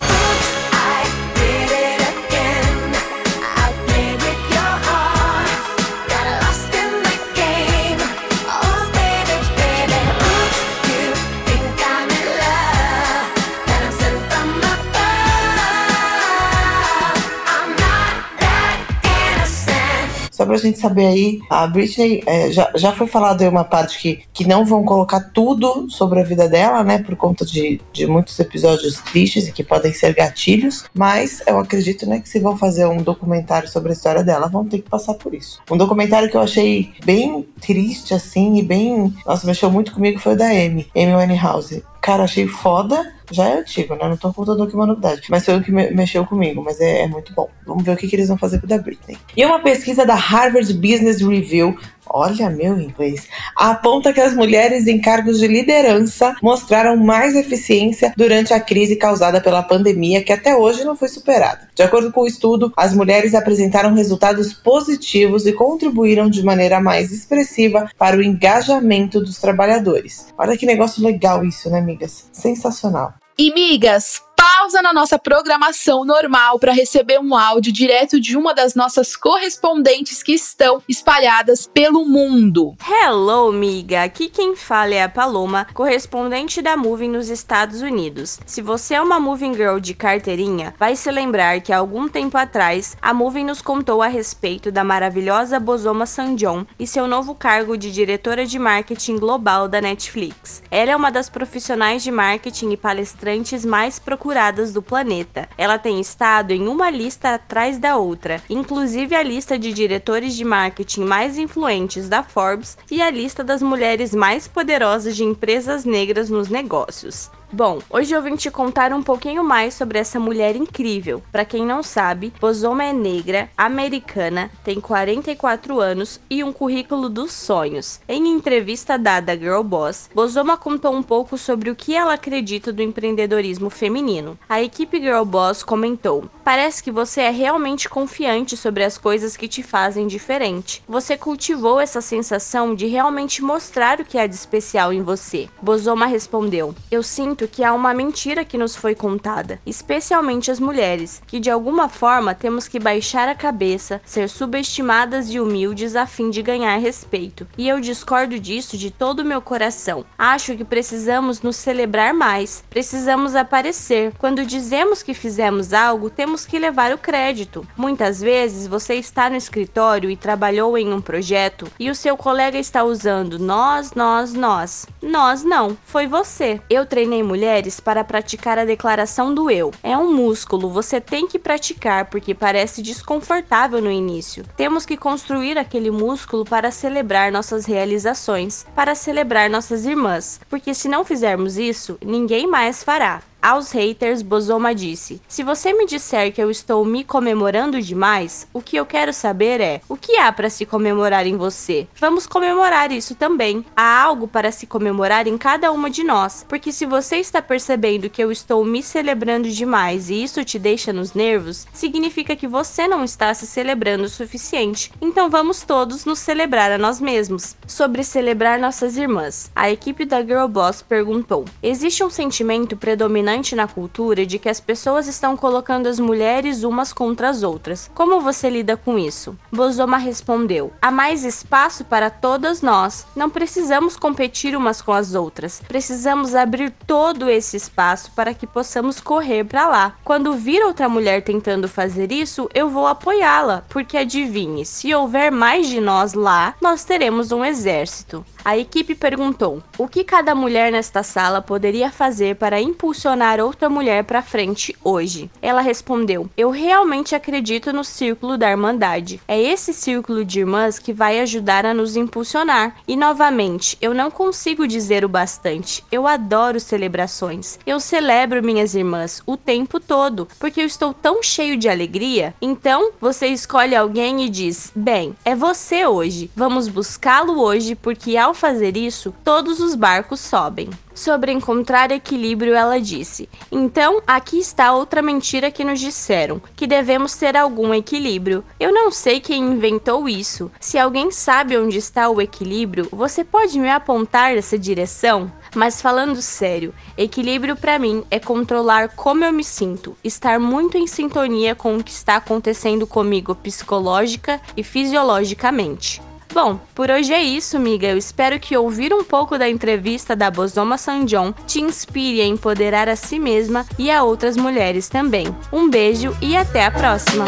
Pra 20.47 20.57
gente 20.57 20.79
saber 20.79 21.05
aí, 21.05 21.39
a 21.49 21.67
Britney 21.67 22.23
é, 22.25 22.51
já, 22.51 22.71
já 22.75 22.91
foi 22.91 23.07
falado 23.07 23.41
aí 23.41 23.47
uma 23.47 23.63
parte 23.63 23.99
que, 23.99 24.21
que 24.33 24.47
não 24.47 24.65
vão 24.65 24.83
colocar 24.83 25.19
tudo 25.33 25.89
sobre 25.89 26.19
a 26.19 26.23
vida 26.23 26.47
dela, 26.47 26.83
né? 26.83 26.99
Por 26.99 27.15
conta 27.15 27.45
de, 27.45 27.79
de 27.91 28.07
muitos 28.07 28.39
episódios 28.39 29.01
tristes 29.01 29.47
e 29.47 29.51
que 29.51 29.63
podem 29.63 29.93
ser 29.93 30.13
gatilhos. 30.13 30.85
Mas 30.93 31.41
eu 31.45 31.59
acredito, 31.59 32.07
né, 32.07 32.19
que 32.19 32.29
se 32.29 32.39
vão 32.39 32.57
fazer 32.57 32.85
um 32.85 32.97
documentário 32.97 33.67
sobre 33.67 33.89
a 33.89 33.93
história 33.93 34.23
dela, 34.23 34.47
vão 34.47 34.65
ter 34.65 34.79
que 34.79 34.89
passar 34.89 35.13
por 35.13 35.33
isso. 35.33 35.59
Um 35.69 35.77
documentário 35.77 36.29
que 36.29 36.37
eu 36.37 36.41
achei 36.41 36.91
bem 37.05 37.45
triste, 37.61 38.13
assim, 38.13 38.57
e 38.57 38.63
bem. 38.63 39.13
Nossa, 39.25 39.45
mexeu 39.45 39.69
muito 39.69 39.93
comigo 39.93 40.19
foi 40.19 40.33
o 40.33 40.37
da 40.37 40.47
Amy, 40.47 40.87
Amy 40.95 41.15
Winehouse. 41.15 41.83
Cara, 42.01 42.23
achei 42.23 42.47
foda 42.47 43.16
já 43.31 43.45
é 43.49 43.59
antigo, 43.59 43.95
né? 43.95 44.07
Não 44.07 44.17
tô 44.17 44.33
contando 44.33 44.63
aqui 44.63 44.75
uma 44.75 44.85
novidade. 44.85 45.23
Mas 45.29 45.45
foi 45.45 45.57
o 45.57 45.63
que 45.63 45.71
me 45.71 45.89
mexeu 45.91 46.25
comigo, 46.25 46.63
mas 46.63 46.79
é, 46.79 47.03
é, 47.03 47.07
muito 47.07 47.33
bom. 47.33 47.49
Vamos 47.65 47.83
ver 47.83 47.91
o 47.91 47.97
que, 47.97 48.07
que 48.07 48.15
eles 48.15 48.27
vão 48.27 48.37
fazer 48.37 48.59
com 48.59 48.67
da 48.67 48.77
Britney. 48.77 49.17
E 49.35 49.45
uma 49.45 49.59
pesquisa 49.59 50.05
da 50.05 50.15
Harvard 50.15 50.71
Business 50.73 51.21
Review 51.21 51.77
olha 52.09 52.49
meu 52.49 52.79
inglês, 52.79 53.27
aponta 53.55 54.13
que 54.13 54.21
as 54.21 54.33
mulheres 54.33 54.87
em 54.87 54.99
cargos 54.99 55.39
de 55.39 55.47
liderança 55.47 56.35
mostraram 56.41 56.97
mais 56.97 57.35
eficiência 57.35 58.13
durante 58.15 58.53
a 58.53 58.59
crise 58.59 58.95
causada 58.95 59.41
pela 59.41 59.63
pandemia, 59.63 60.23
que 60.23 60.33
até 60.33 60.55
hoje 60.55 60.83
não 60.83 60.95
foi 60.95 61.07
superada. 61.07 61.67
De 61.73 61.83
acordo 61.83 62.11
com 62.11 62.21
o 62.21 62.27
estudo, 62.27 62.71
as 62.75 62.93
mulheres 62.93 63.33
apresentaram 63.33 63.93
resultados 63.93 64.53
positivos 64.53 65.45
e 65.45 65.53
contribuíram 65.53 66.29
de 66.29 66.43
maneira 66.43 66.79
mais 66.79 67.11
expressiva 67.11 67.89
para 67.97 68.17
o 68.17 68.23
engajamento 68.23 69.19
dos 69.19 69.39
trabalhadores. 69.39 70.27
Olha 70.37 70.57
que 70.57 70.65
negócio 70.65 71.03
legal 71.03 71.45
isso, 71.45 71.69
né, 71.69 71.79
amigas? 71.79 72.27
Sensacional. 72.31 73.13
E 73.37 73.53
migas, 73.53 74.23
pausa 74.37 74.83
na 74.83 74.93
nossa 74.93 75.17
programação 75.17 76.05
normal 76.05 76.59
para 76.59 76.71
receber 76.71 77.19
um 77.19 77.35
áudio 77.35 77.73
direto 77.73 78.19
de 78.19 78.37
uma 78.37 78.53
das 78.53 78.75
nossas 78.75 79.15
correspondentes 79.15 80.21
que 80.21 80.33
estão 80.33 80.81
espalhadas 80.87 81.67
pelo 81.73 82.05
mundo. 82.05 82.75
Hello, 82.87 83.51
miga! 83.51 84.03
Aqui 84.03 84.29
quem 84.29 84.55
fala 84.55 84.93
é 84.93 85.01
a 85.01 85.09
Paloma, 85.09 85.65
correspondente 85.73 86.61
da 86.61 86.77
Moving 86.77 87.09
nos 87.09 87.29
Estados 87.29 87.81
Unidos. 87.81 88.39
Se 88.45 88.61
você 88.61 88.93
é 88.93 89.01
uma 89.01 89.19
Moving 89.19 89.55
Girl 89.55 89.79
de 89.79 89.95
carteirinha, 89.95 90.75
vai 90.77 90.95
se 90.95 91.09
lembrar 91.09 91.59
que 91.61 91.73
há 91.73 91.79
algum 91.79 92.07
tempo 92.07 92.37
atrás 92.37 92.95
a 93.01 93.13
Moving 93.15 93.45
nos 93.45 93.61
contou 93.61 94.03
a 94.03 94.07
respeito 94.07 94.71
da 94.71 94.83
maravilhosa 94.83 95.59
Bozoma 95.59 96.05
Sanjon 96.05 96.63
e 96.77 96.85
seu 96.85 97.07
novo 97.07 97.33
cargo 97.33 97.75
de 97.75 97.91
diretora 97.91 98.45
de 98.45 98.59
marketing 98.59 99.17
global 99.17 99.67
da 99.67 99.81
Netflix. 99.81 100.61
Ela 100.69 100.91
é 100.91 100.95
uma 100.95 101.11
das 101.11 101.27
profissionais 101.27 102.03
de 102.03 102.11
marketing 102.11 102.71
e 102.71 102.77
palestrantes 102.77 103.65
mais 103.65 103.97
procuradas 103.97 104.26
do 104.73 104.81
planeta. 104.81 105.47
Ela 105.57 105.77
tem 105.77 105.99
estado 105.99 106.51
em 106.51 106.67
uma 106.67 106.89
lista 106.89 107.35
atrás 107.35 107.77
da 107.77 107.95
outra, 107.97 108.41
inclusive 108.49 109.15
a 109.15 109.23
lista 109.23 109.57
de 109.57 109.71
diretores 109.71 110.35
de 110.35 110.43
marketing 110.43 111.05
mais 111.05 111.37
influentes 111.37 112.09
da 112.09 112.21
Forbes 112.21 112.77
e 112.91 113.01
a 113.01 113.09
lista 113.09 113.43
das 113.43 113.61
mulheres 113.61 114.13
mais 114.13 114.47
poderosas 114.47 115.15
de 115.15 115.23
empresas 115.23 115.85
negras 115.85 116.29
nos 116.29 116.49
negócios. 116.49 117.31
Bom, 117.49 117.79
hoje 117.89 118.13
eu 118.13 118.21
vim 118.21 118.35
te 118.35 118.51
contar 118.51 118.91
um 118.91 119.01
pouquinho 119.01 119.41
mais 119.41 119.73
sobre 119.73 119.97
essa 119.97 120.19
mulher 120.19 120.57
incrível. 120.57 121.23
Para 121.31 121.45
quem 121.45 121.65
não 121.65 121.81
sabe, 121.81 122.33
Bozoma 122.41 122.83
é 122.83 122.91
negra, 122.91 123.49
americana, 123.57 124.51
tem 124.65 124.81
44 124.81 125.79
anos 125.79 126.19
e 126.29 126.43
um 126.43 126.51
currículo 126.51 127.07
dos 127.07 127.31
sonhos. 127.31 128.01
Em 128.05 128.27
entrevista 128.27 128.97
dada 128.97 129.31
a 129.31 129.37
Girl 129.37 129.61
Boss, 129.61 130.09
Bozoma 130.13 130.57
contou 130.57 130.93
um 130.93 131.01
pouco 131.01 131.37
sobre 131.37 131.69
o 131.69 131.75
que 131.75 131.95
ela 131.95 132.15
acredita 132.15 132.73
do 132.73 132.81
empreendedorismo 132.81 133.69
feminino. 133.69 134.37
A 134.49 134.61
equipe 134.61 134.99
Girl 134.99 135.23
Boss 135.23 135.63
comentou: 135.63 136.25
Parece 136.43 136.83
que 136.83 136.91
você 136.91 137.21
é 137.21 137.29
realmente 137.29 137.87
confiante 137.87 138.57
sobre 138.57 138.83
as 138.83 138.97
coisas 138.97 139.37
que 139.37 139.47
te 139.47 139.63
fazem 139.63 140.05
diferente. 140.05 140.83
Você 140.85 141.15
cultivou 141.15 141.79
essa 141.79 142.01
sensação 142.01 142.75
de 142.75 142.87
realmente 142.87 143.41
mostrar 143.41 144.01
o 144.01 144.05
que 144.05 144.17
há 144.17 144.27
de 144.27 144.35
especial 144.35 144.91
em 144.91 145.01
você. 145.01 145.47
Bozoma 145.61 146.07
respondeu: 146.07 146.75
Eu 146.91 147.01
sinto 147.01 147.36
sinto 147.37 147.47
que 147.47 147.63
há 147.63 147.71
uma 147.71 147.93
mentira 147.93 148.43
que 148.43 148.57
nos 148.57 148.75
foi 148.75 148.95
contada, 148.95 149.59
especialmente 149.63 150.49
as 150.49 150.59
mulheres, 150.59 151.21
que 151.27 151.39
de 151.39 151.51
alguma 151.51 151.87
forma 151.87 152.33
temos 152.33 152.67
que 152.67 152.79
baixar 152.79 153.29
a 153.29 153.35
cabeça, 153.35 154.01
ser 154.03 154.27
subestimadas 154.27 155.31
e 155.31 155.39
humildes 155.39 155.95
a 155.95 156.07
fim 156.07 156.31
de 156.31 156.41
ganhar 156.41 156.75
respeito. 156.77 157.47
E 157.55 157.67
eu 157.67 157.79
discordo 157.79 158.39
disso 158.39 158.75
de 158.75 158.89
todo 158.89 159.19
o 159.19 159.25
meu 159.25 159.39
coração. 159.39 160.03
Acho 160.17 160.55
que 160.55 160.63
precisamos 160.63 161.43
nos 161.43 161.57
celebrar 161.57 162.11
mais, 162.11 162.63
precisamos 162.69 163.35
aparecer. 163.35 164.13
Quando 164.17 164.43
dizemos 164.43 165.03
que 165.03 165.13
fizemos 165.13 165.73
algo, 165.73 166.09
temos 166.09 166.43
que 166.43 166.57
levar 166.57 166.91
o 166.91 166.97
crédito. 166.97 167.67
Muitas 167.77 168.19
vezes 168.19 168.65
você 168.65 168.95
está 168.95 169.29
no 169.29 169.35
escritório 169.35 170.09
e 170.09 170.17
trabalhou 170.17 170.75
em 170.75 170.91
um 170.91 171.01
projeto 171.01 171.67
e 171.79 171.91
o 171.91 171.95
seu 171.95 172.17
colega 172.17 172.57
está 172.57 172.83
usando 172.83 173.37
nós, 173.37 173.93
nós, 173.93 174.33
nós. 174.33 174.87
Nós 175.01 175.43
não, 175.43 175.77
foi 175.85 176.07
você. 176.07 176.59
Eu 176.67 176.85
treinei 176.85 177.26
mulheres 177.27 177.79
para 177.79 178.03
praticar 178.03 178.57
a 178.57 178.65
declaração 178.65 179.35
do 179.35 179.51
eu. 179.51 179.71
É 179.83 179.97
um 179.97 180.13
músculo, 180.13 180.69
você 180.69 180.99
tem 181.01 181.27
que 181.27 181.37
praticar 181.37 182.05
porque 182.05 182.33
parece 182.33 182.81
desconfortável 182.81 183.81
no 183.81 183.91
início. 183.91 184.45
Temos 184.55 184.85
que 184.85 184.97
construir 184.97 185.57
aquele 185.57 185.91
músculo 185.91 186.45
para 186.45 186.71
celebrar 186.71 187.31
nossas 187.31 187.65
realizações, 187.65 188.65
para 188.73 188.95
celebrar 188.95 189.49
nossas 189.49 189.85
irmãs, 189.85 190.39
porque 190.49 190.73
se 190.73 190.87
não 190.87 191.03
fizermos 191.03 191.57
isso, 191.57 191.97
ninguém 192.01 192.47
mais 192.47 192.83
fará. 192.83 193.21
Aos 193.49 193.71
haters, 193.71 194.21
Bozoma 194.21 194.75
disse: 194.75 195.21
Se 195.25 195.41
você 195.41 195.71
me 195.71 195.85
disser 195.85 196.33
que 196.33 196.43
eu 196.43 196.51
estou 196.51 196.83
me 196.83 197.01
comemorando 197.01 197.81
demais, 197.81 198.45
o 198.53 198.61
que 198.61 198.75
eu 198.75 198.85
quero 198.85 199.13
saber 199.13 199.61
é: 199.61 199.79
o 199.87 199.95
que 199.95 200.17
há 200.17 200.33
para 200.33 200.49
se 200.49 200.65
comemorar 200.65 201.25
em 201.25 201.37
você? 201.37 201.87
Vamos 201.97 202.27
comemorar 202.27 202.91
isso 202.91 203.15
também. 203.15 203.63
Há 203.73 204.01
algo 204.03 204.27
para 204.27 204.51
se 204.51 204.67
comemorar 204.67 205.27
em 205.27 205.37
cada 205.37 205.71
uma 205.71 205.89
de 205.89 206.03
nós, 206.03 206.45
porque 206.45 206.73
se 206.73 206.85
você 206.85 207.19
está 207.19 207.41
percebendo 207.41 208.09
que 208.09 208.21
eu 208.21 208.33
estou 208.33 208.65
me 208.65 208.83
celebrando 208.83 209.49
demais 209.49 210.09
e 210.09 210.21
isso 210.21 210.43
te 210.43 210.59
deixa 210.59 210.91
nos 210.91 211.13
nervos, 211.13 211.65
significa 211.71 212.35
que 212.35 212.49
você 212.49 212.85
não 212.85 213.01
está 213.01 213.33
se 213.33 213.47
celebrando 213.47 214.03
o 214.03 214.09
suficiente. 214.09 214.91
Então 214.99 215.29
vamos 215.29 215.61
todos 215.61 216.03
nos 216.03 216.19
celebrar 216.19 216.69
a 216.69 216.77
nós 216.77 216.99
mesmos. 216.99 217.55
Sobre 217.65 218.03
celebrar 218.03 218.59
nossas 218.59 218.97
irmãs, 218.97 219.49
a 219.55 219.71
equipe 219.71 220.03
da 220.03 220.21
Girl 220.21 220.47
Boss 220.47 220.81
perguntou: 220.81 221.45
Existe 221.63 222.03
um 222.03 222.09
sentimento 222.09 222.75
predominante 222.75 223.36
impressionante 223.37 223.55
na 223.55 223.67
cultura 223.67 224.25
de 224.25 224.39
que 224.39 224.49
as 224.49 224.59
pessoas 224.59 225.07
estão 225.07 225.37
colocando 225.37 225.87
as 225.87 225.99
mulheres 225.99 226.63
umas 226.63 226.91
contra 226.91 227.29
as 227.29 227.43
outras. 227.43 227.89
Como 227.93 228.19
você 228.19 228.49
lida 228.49 228.75
com 228.75 228.97
isso? 228.97 229.37
Bozoma 229.51 229.97
respondeu: 229.97 230.71
Há 230.81 230.91
mais 230.91 231.23
espaço 231.23 231.85
para 231.85 232.09
todas 232.09 232.61
nós. 232.61 233.05
Não 233.15 233.29
precisamos 233.29 233.95
competir 233.95 234.55
umas 234.55 234.81
com 234.81 234.91
as 234.91 235.13
outras. 235.13 235.61
Precisamos 235.67 236.35
abrir 236.35 236.71
todo 236.85 237.29
esse 237.29 237.57
espaço 237.57 238.11
para 238.15 238.33
que 238.33 238.47
possamos 238.47 238.99
correr 238.99 239.43
para 239.43 239.67
lá. 239.67 239.93
Quando 240.03 240.33
vir 240.33 240.63
outra 240.63 240.89
mulher 240.89 241.23
tentando 241.23 241.67
fazer 241.67 242.11
isso, 242.11 242.49
eu 242.53 242.69
vou 242.69 242.87
apoiá-la, 242.87 243.63
porque 243.69 243.97
adivinhe, 243.97 244.65
se 244.65 244.93
houver 244.93 245.31
mais 245.31 245.67
de 245.67 245.79
nós 245.79 246.13
lá, 246.13 246.55
nós 246.61 246.83
teremos 246.83 247.31
um 247.31 247.43
exército. 247.43 248.25
A 248.47 248.57
equipe 248.57 248.95
perguntou: 248.95 249.61
o 249.77 249.89
que 249.89 250.05
cada 250.05 250.33
mulher 250.33 250.71
nesta 250.71 251.03
sala 251.03 251.41
poderia 251.41 251.91
fazer 251.91 252.37
para 252.37 252.61
impulsionar 252.61 253.41
outra 253.41 253.69
mulher 253.69 254.05
para 254.05 254.21
frente 254.21 254.73
hoje? 254.81 255.29
Ela 255.41 255.59
respondeu: 255.59 256.29
Eu 256.37 256.49
realmente 256.49 257.13
acredito 257.13 257.73
no 257.73 257.83
círculo 257.83 258.37
da 258.37 258.49
Irmandade. 258.49 259.19
É 259.27 259.37
esse 259.37 259.73
círculo 259.73 260.23
de 260.23 260.39
irmãs 260.39 260.79
que 260.79 260.93
vai 260.93 261.19
ajudar 261.19 261.65
a 261.65 261.73
nos 261.73 261.97
impulsionar. 261.97 262.77
E 262.87 262.95
novamente, 262.95 263.77
eu 263.81 263.93
não 263.93 264.09
consigo 264.09 264.65
dizer 264.65 265.03
o 265.03 265.09
bastante. 265.09 265.83
Eu 265.91 266.07
adoro 266.07 266.57
celebrações. 266.57 267.59
Eu 267.67 267.81
celebro 267.81 268.41
minhas 268.41 268.75
irmãs 268.75 269.21
o 269.25 269.35
tempo 269.35 269.77
todo, 269.77 270.25
porque 270.39 270.61
eu 270.61 270.65
estou 270.65 270.93
tão 270.93 271.21
cheio 271.21 271.57
de 271.57 271.67
alegria. 271.67 272.33
Então, 272.41 272.91
você 273.01 273.27
escolhe 273.27 273.75
alguém 273.75 274.23
e 274.23 274.29
diz: 274.29 274.71
Bem, 274.73 275.13
é 275.25 275.35
você 275.35 275.85
hoje. 275.85 276.31
Vamos 276.33 276.69
buscá-lo 276.69 277.41
hoje, 277.41 277.75
porque 277.75 278.15
ao 278.15 278.36
fazer 278.37 278.77
isso, 278.77 279.13
todos 279.23 279.59
os 279.59 279.75
barcos 279.75 280.19
sobem. 280.19 280.69
Sobre 280.93 281.31
encontrar 281.31 281.91
equilíbrio, 281.91 282.55
ela 282.55 282.79
disse: 282.79 283.29
Então, 283.51 284.01
aqui 284.07 284.39
está 284.39 284.73
outra 284.73 285.01
mentira 285.01 285.51
que 285.51 285.63
nos 285.63 285.79
disseram, 285.79 286.41
que 286.55 286.65
devemos 286.65 287.15
ter 287.15 287.37
algum 287.37 287.73
equilíbrio. 287.73 288.43
Eu 288.59 288.73
não 288.73 288.89
sei 288.89 289.19
quem 289.19 289.43
inventou 289.43 290.09
isso. 290.09 290.51
Se 290.59 290.79
alguém 290.79 291.11
sabe 291.11 291.57
onde 291.57 291.77
está 291.77 292.09
o 292.09 292.19
equilíbrio, 292.19 292.87
você 292.91 293.23
pode 293.23 293.59
me 293.59 293.69
apontar 293.69 294.33
nessa 294.33 294.57
direção? 294.57 295.31
Mas 295.55 295.81
falando 295.81 296.21
sério, 296.21 296.73
equilíbrio 296.97 297.55
para 297.55 297.79
mim 297.79 298.03
é 298.09 298.19
controlar 298.19 298.89
como 298.89 299.23
eu 299.23 299.31
me 299.31 299.43
sinto, 299.43 299.95
estar 300.03 300.39
muito 300.39 300.77
em 300.77 300.87
sintonia 300.87 301.55
com 301.55 301.77
o 301.77 301.83
que 301.83 301.91
está 301.91 302.15
acontecendo 302.17 302.85
comigo 302.85 303.35
psicológica 303.35 304.41
e 304.55 304.63
fisiologicamente. 304.63 306.01
Bom, 306.37 306.59
por 306.75 306.91
hoje 306.91 307.11
é 307.11 307.23
isso, 307.23 307.57
amiga. 307.57 307.87
Eu 307.87 307.97
espero 307.97 308.39
que 308.39 308.55
ouvir 308.55 308.93
um 308.93 309.03
pouco 309.03 309.39
da 309.39 309.49
entrevista 309.49 310.15
da 310.15 310.29
Bosoma 310.29 310.77
Sanjon 310.77 311.33
te 311.47 311.59
inspire 311.59 312.21
a 312.21 312.25
empoderar 312.25 312.87
a 312.87 312.95
si 312.95 313.17
mesma 313.17 313.65
e 313.75 313.89
a 313.89 314.03
outras 314.03 314.37
mulheres 314.37 314.87
também. 314.87 315.35
Um 315.51 315.67
beijo 315.67 316.15
e 316.21 316.37
até 316.37 316.63
a 316.63 316.69
próxima! 316.69 317.25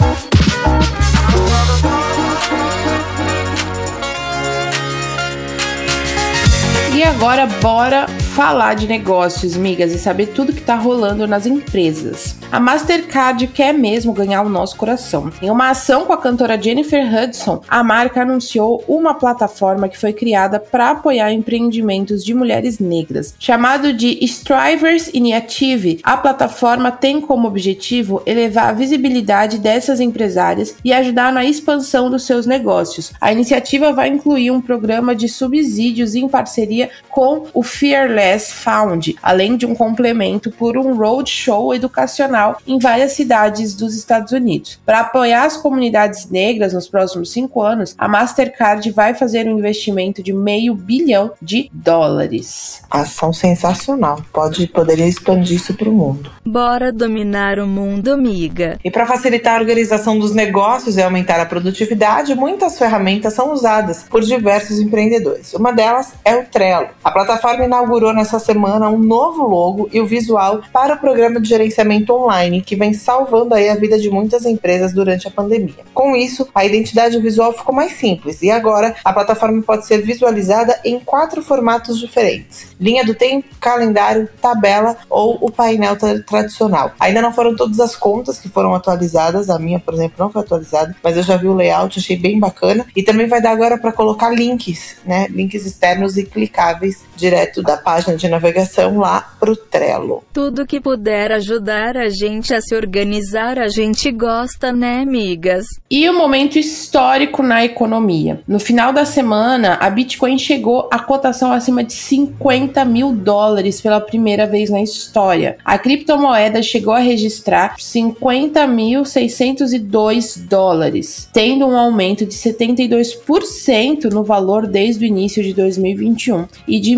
E 6.96 7.04
agora 7.04 7.48
bora 7.48 8.06
falar 8.30 8.76
de 8.76 8.88
negócios, 8.88 9.58
migas, 9.58 9.92
e 9.92 10.00
saber 10.00 10.28
tudo 10.28 10.54
que 10.54 10.62
tá 10.62 10.76
rolando 10.76 11.28
nas 11.28 11.46
empresas. 11.46 12.38
A 12.52 12.60
Mastercard 12.60 13.48
quer 13.48 13.74
mesmo 13.74 14.14
ganhar 14.14 14.44
o 14.44 14.50
nosso 14.50 14.76
coração. 14.76 15.32
Em 15.42 15.50
uma 15.50 15.72
ação 15.72 16.06
com 16.06 16.14
a 16.14 16.18
cantora 16.18 16.62
Jennifer 16.62 17.04
Hudson, 17.06 17.62
a 17.68 17.84
marca 17.84 18.22
anunciou 18.22 18.84
uma 18.88 19.14
plataforma 19.14 19.90
que 19.90 19.98
foi 19.98 20.14
criada 20.14 20.60
para 20.60 20.92
apoiar 20.92 21.34
empreendimentos 21.34 22.24
de 22.24 22.34
mulheres 22.34 22.80
negras. 22.80 23.34
Chamado 23.40 23.92
de 23.92 24.24
Strivers 24.24 25.10
Initiative, 25.14 26.00
a 26.04 26.16
plataforma 26.16 26.92
tem 26.92 27.20
como 27.20 27.48
objetivo 27.48 28.22
elevar 28.26 28.70
a 28.70 28.74
visibilidade 28.74 29.58
dessas 29.58 30.00
empresárias 30.00 30.76
e 30.84 30.94
ajudar 30.94 31.34
na 31.34 31.44
expansão 31.44 32.10
dos 32.10 32.24
seus 32.24 32.46
negócios. 32.46 33.12
A 33.20 33.32
iniciativa 33.32 33.92
vai 33.92 34.08
incluir 34.08 34.52
um 34.52 34.62
programa 34.62 35.16
de 35.16 35.28
subsídios 35.28 36.16
em 36.16 36.28
parceria 36.30 36.90
com 37.10 37.48
o 37.54 37.64
Fearless 37.64 38.29
Found, 38.38 39.16
além 39.22 39.58
de 39.58 39.66
um 39.66 39.74
complemento 39.74 40.52
por 40.52 40.78
um 40.78 40.96
roadshow 40.96 41.74
educacional 41.74 42.58
em 42.68 42.80
várias 42.80 43.14
cidades 43.14 43.74
dos 43.74 43.96
Estados 43.96 44.32
Unidos. 44.32 44.80
Para 44.86 45.02
apoiar 45.02 45.46
as 45.46 45.58
comunidades 45.58 46.30
negras 46.30 46.74
nos 46.74 46.88
próximos 46.88 47.32
cinco 47.32 47.62
anos, 47.62 47.96
a 47.98 48.08
Mastercard 48.08 48.90
vai 48.92 49.14
fazer 49.14 49.48
um 49.48 49.58
investimento 49.58 50.22
de 50.22 50.34
meio 50.34 50.74
bilhão 50.76 51.32
de 51.42 51.70
dólares. 51.74 52.82
Ação 52.90 53.34
sensacional. 53.34 54.22
Pode 54.32 54.68
poderia 54.68 55.08
expandir 55.08 55.58
isso 55.58 55.74
para 55.74 55.90
o 55.90 55.94
mundo. 55.94 56.32
Bora 56.46 56.92
dominar 56.92 57.60
o 57.60 57.68
mundo, 57.68 58.12
amiga. 58.12 58.80
E 58.84 58.90
para 58.90 59.06
facilitar 59.06 59.58
a 59.58 59.60
organização 59.60 60.18
dos 60.18 60.34
negócios 60.34 60.98
e 60.98 61.02
aumentar 61.02 61.40
a 61.40 61.46
produtividade, 61.46 62.36
muitas 62.36 62.78
ferramentas 62.78 63.34
são 63.34 63.54
usadas 63.54 64.04
por 64.04 64.22
diversos 64.22 64.80
empreendedores. 64.80 65.54
Uma 65.54 65.72
delas 65.72 66.14
é 66.24 66.36
o 66.36 66.46
Trello. 66.46 66.90
A 67.04 67.12
plataforma 67.12 67.66
inaugurou 67.66 68.09
nessa 68.14 68.40
semana 68.40 68.90
um 68.90 68.98
novo 68.98 69.48
logo 69.48 69.90
e 69.92 70.00
o 70.00 70.08
visual 70.08 70.62
para 70.74 70.96
o 70.96 71.00
programa 71.00 71.40
de 71.40 71.50
gerenciamento 71.50 72.14
online 72.14 72.62
que 72.62 72.76
vem 72.76 72.94
salvando 72.94 73.54
aí 73.54 73.70
a 73.70 73.76
vida 73.76 74.00
de 74.00 74.10
muitas 74.10 74.46
empresas 74.46 74.94
durante 74.94 75.28
a 75.28 75.32
pandemia. 75.32 75.86
Com 75.94 76.16
isso, 76.16 76.48
a 76.54 76.66
identidade 76.66 77.20
visual 77.20 77.54
ficou 77.54 77.74
mais 77.74 77.94
simples 77.94 78.42
e 78.42 78.50
agora 78.50 78.96
a 79.04 79.14
plataforma 79.14 79.62
pode 79.62 79.86
ser 79.86 80.02
visualizada 80.02 80.80
em 80.84 81.00
quatro 81.00 81.42
formatos 81.42 82.00
diferentes: 82.00 82.68
linha 82.80 83.06
do 83.06 83.14
tempo, 83.14 83.48
calendário, 83.60 84.28
tabela 84.42 84.98
ou 85.10 85.38
o 85.42 85.52
painel 85.52 85.96
tra 85.96 86.20
tradicional. 86.22 86.94
Ainda 87.00 87.22
não 87.22 87.32
foram 87.32 87.56
todas 87.56 87.80
as 87.80 87.96
contas 87.96 88.40
que 88.40 88.50
foram 88.50 88.74
atualizadas, 88.74 89.50
a 89.50 89.60
minha, 89.60 89.80
por 89.80 89.94
exemplo, 89.94 90.16
não 90.18 90.30
foi 90.30 90.42
atualizada, 90.42 90.96
mas 91.04 91.18
eu 91.18 91.24
já 91.24 91.38
vi 91.38 91.48
o 91.48 91.54
layout, 91.54 92.00
achei 92.00 92.18
bem 92.18 92.40
bacana 92.40 92.86
e 92.96 93.04
também 93.04 93.28
vai 93.28 93.42
dar 93.42 93.52
agora 93.52 93.78
para 93.78 93.92
colocar 93.92 94.30
links, 94.30 94.98
né? 95.06 95.28
Links 95.30 95.66
externos 95.66 96.18
e 96.18 96.24
clicáveis 96.24 97.04
direto 97.16 97.62
da 97.62 97.78
página 97.78 97.99
de 98.18 98.28
navegação 98.28 98.98
lá 98.98 99.36
pro 99.40 99.56
Trello. 99.56 100.24
Tudo 100.34 100.66
que 100.66 100.80
puder 100.80 101.32
ajudar 101.34 101.96
a 101.98 102.10
gente 102.10 102.52
a 102.54 102.62
se 102.62 102.74
organizar, 102.76 103.60
a 103.60 103.68
gente 103.68 104.12
gosta, 104.12 104.72
né, 104.72 105.02
amigas? 105.02 105.66
E 105.90 106.08
o 106.10 106.14
um 106.14 106.18
momento 106.18 106.58
histórico 106.58 107.44
na 107.44 107.66
economia. 107.66 108.42
No 108.48 108.60
final 108.60 108.94
da 108.94 109.04
semana, 109.06 109.78
a 109.82 109.90
Bitcoin 109.90 110.38
chegou 110.38 110.88
a 110.92 111.00
cotação 111.00 111.52
acima 111.52 111.84
de 111.84 111.94
50 111.94 112.86
mil 112.86 113.12
dólares 113.12 113.82
pela 113.82 114.00
primeira 114.00 114.46
vez 114.46 114.70
na 114.70 114.82
história. 114.82 115.58
A 115.64 115.78
criptomoeda 115.78 116.62
chegou 116.62 116.94
a 116.94 117.00
registrar 117.00 117.76
50.602 117.78 120.48
dólares, 120.48 121.30
tendo 121.34 121.66
um 121.66 121.76
aumento 121.78 122.26
de 122.26 122.34
72% 122.34 124.12
no 124.12 124.24
valor 124.24 124.68
desde 124.68 125.04
o 125.04 125.08
início 125.08 125.44
de 125.44 125.54
2021 125.54 126.48
e 126.68 126.80
de 126.80 126.96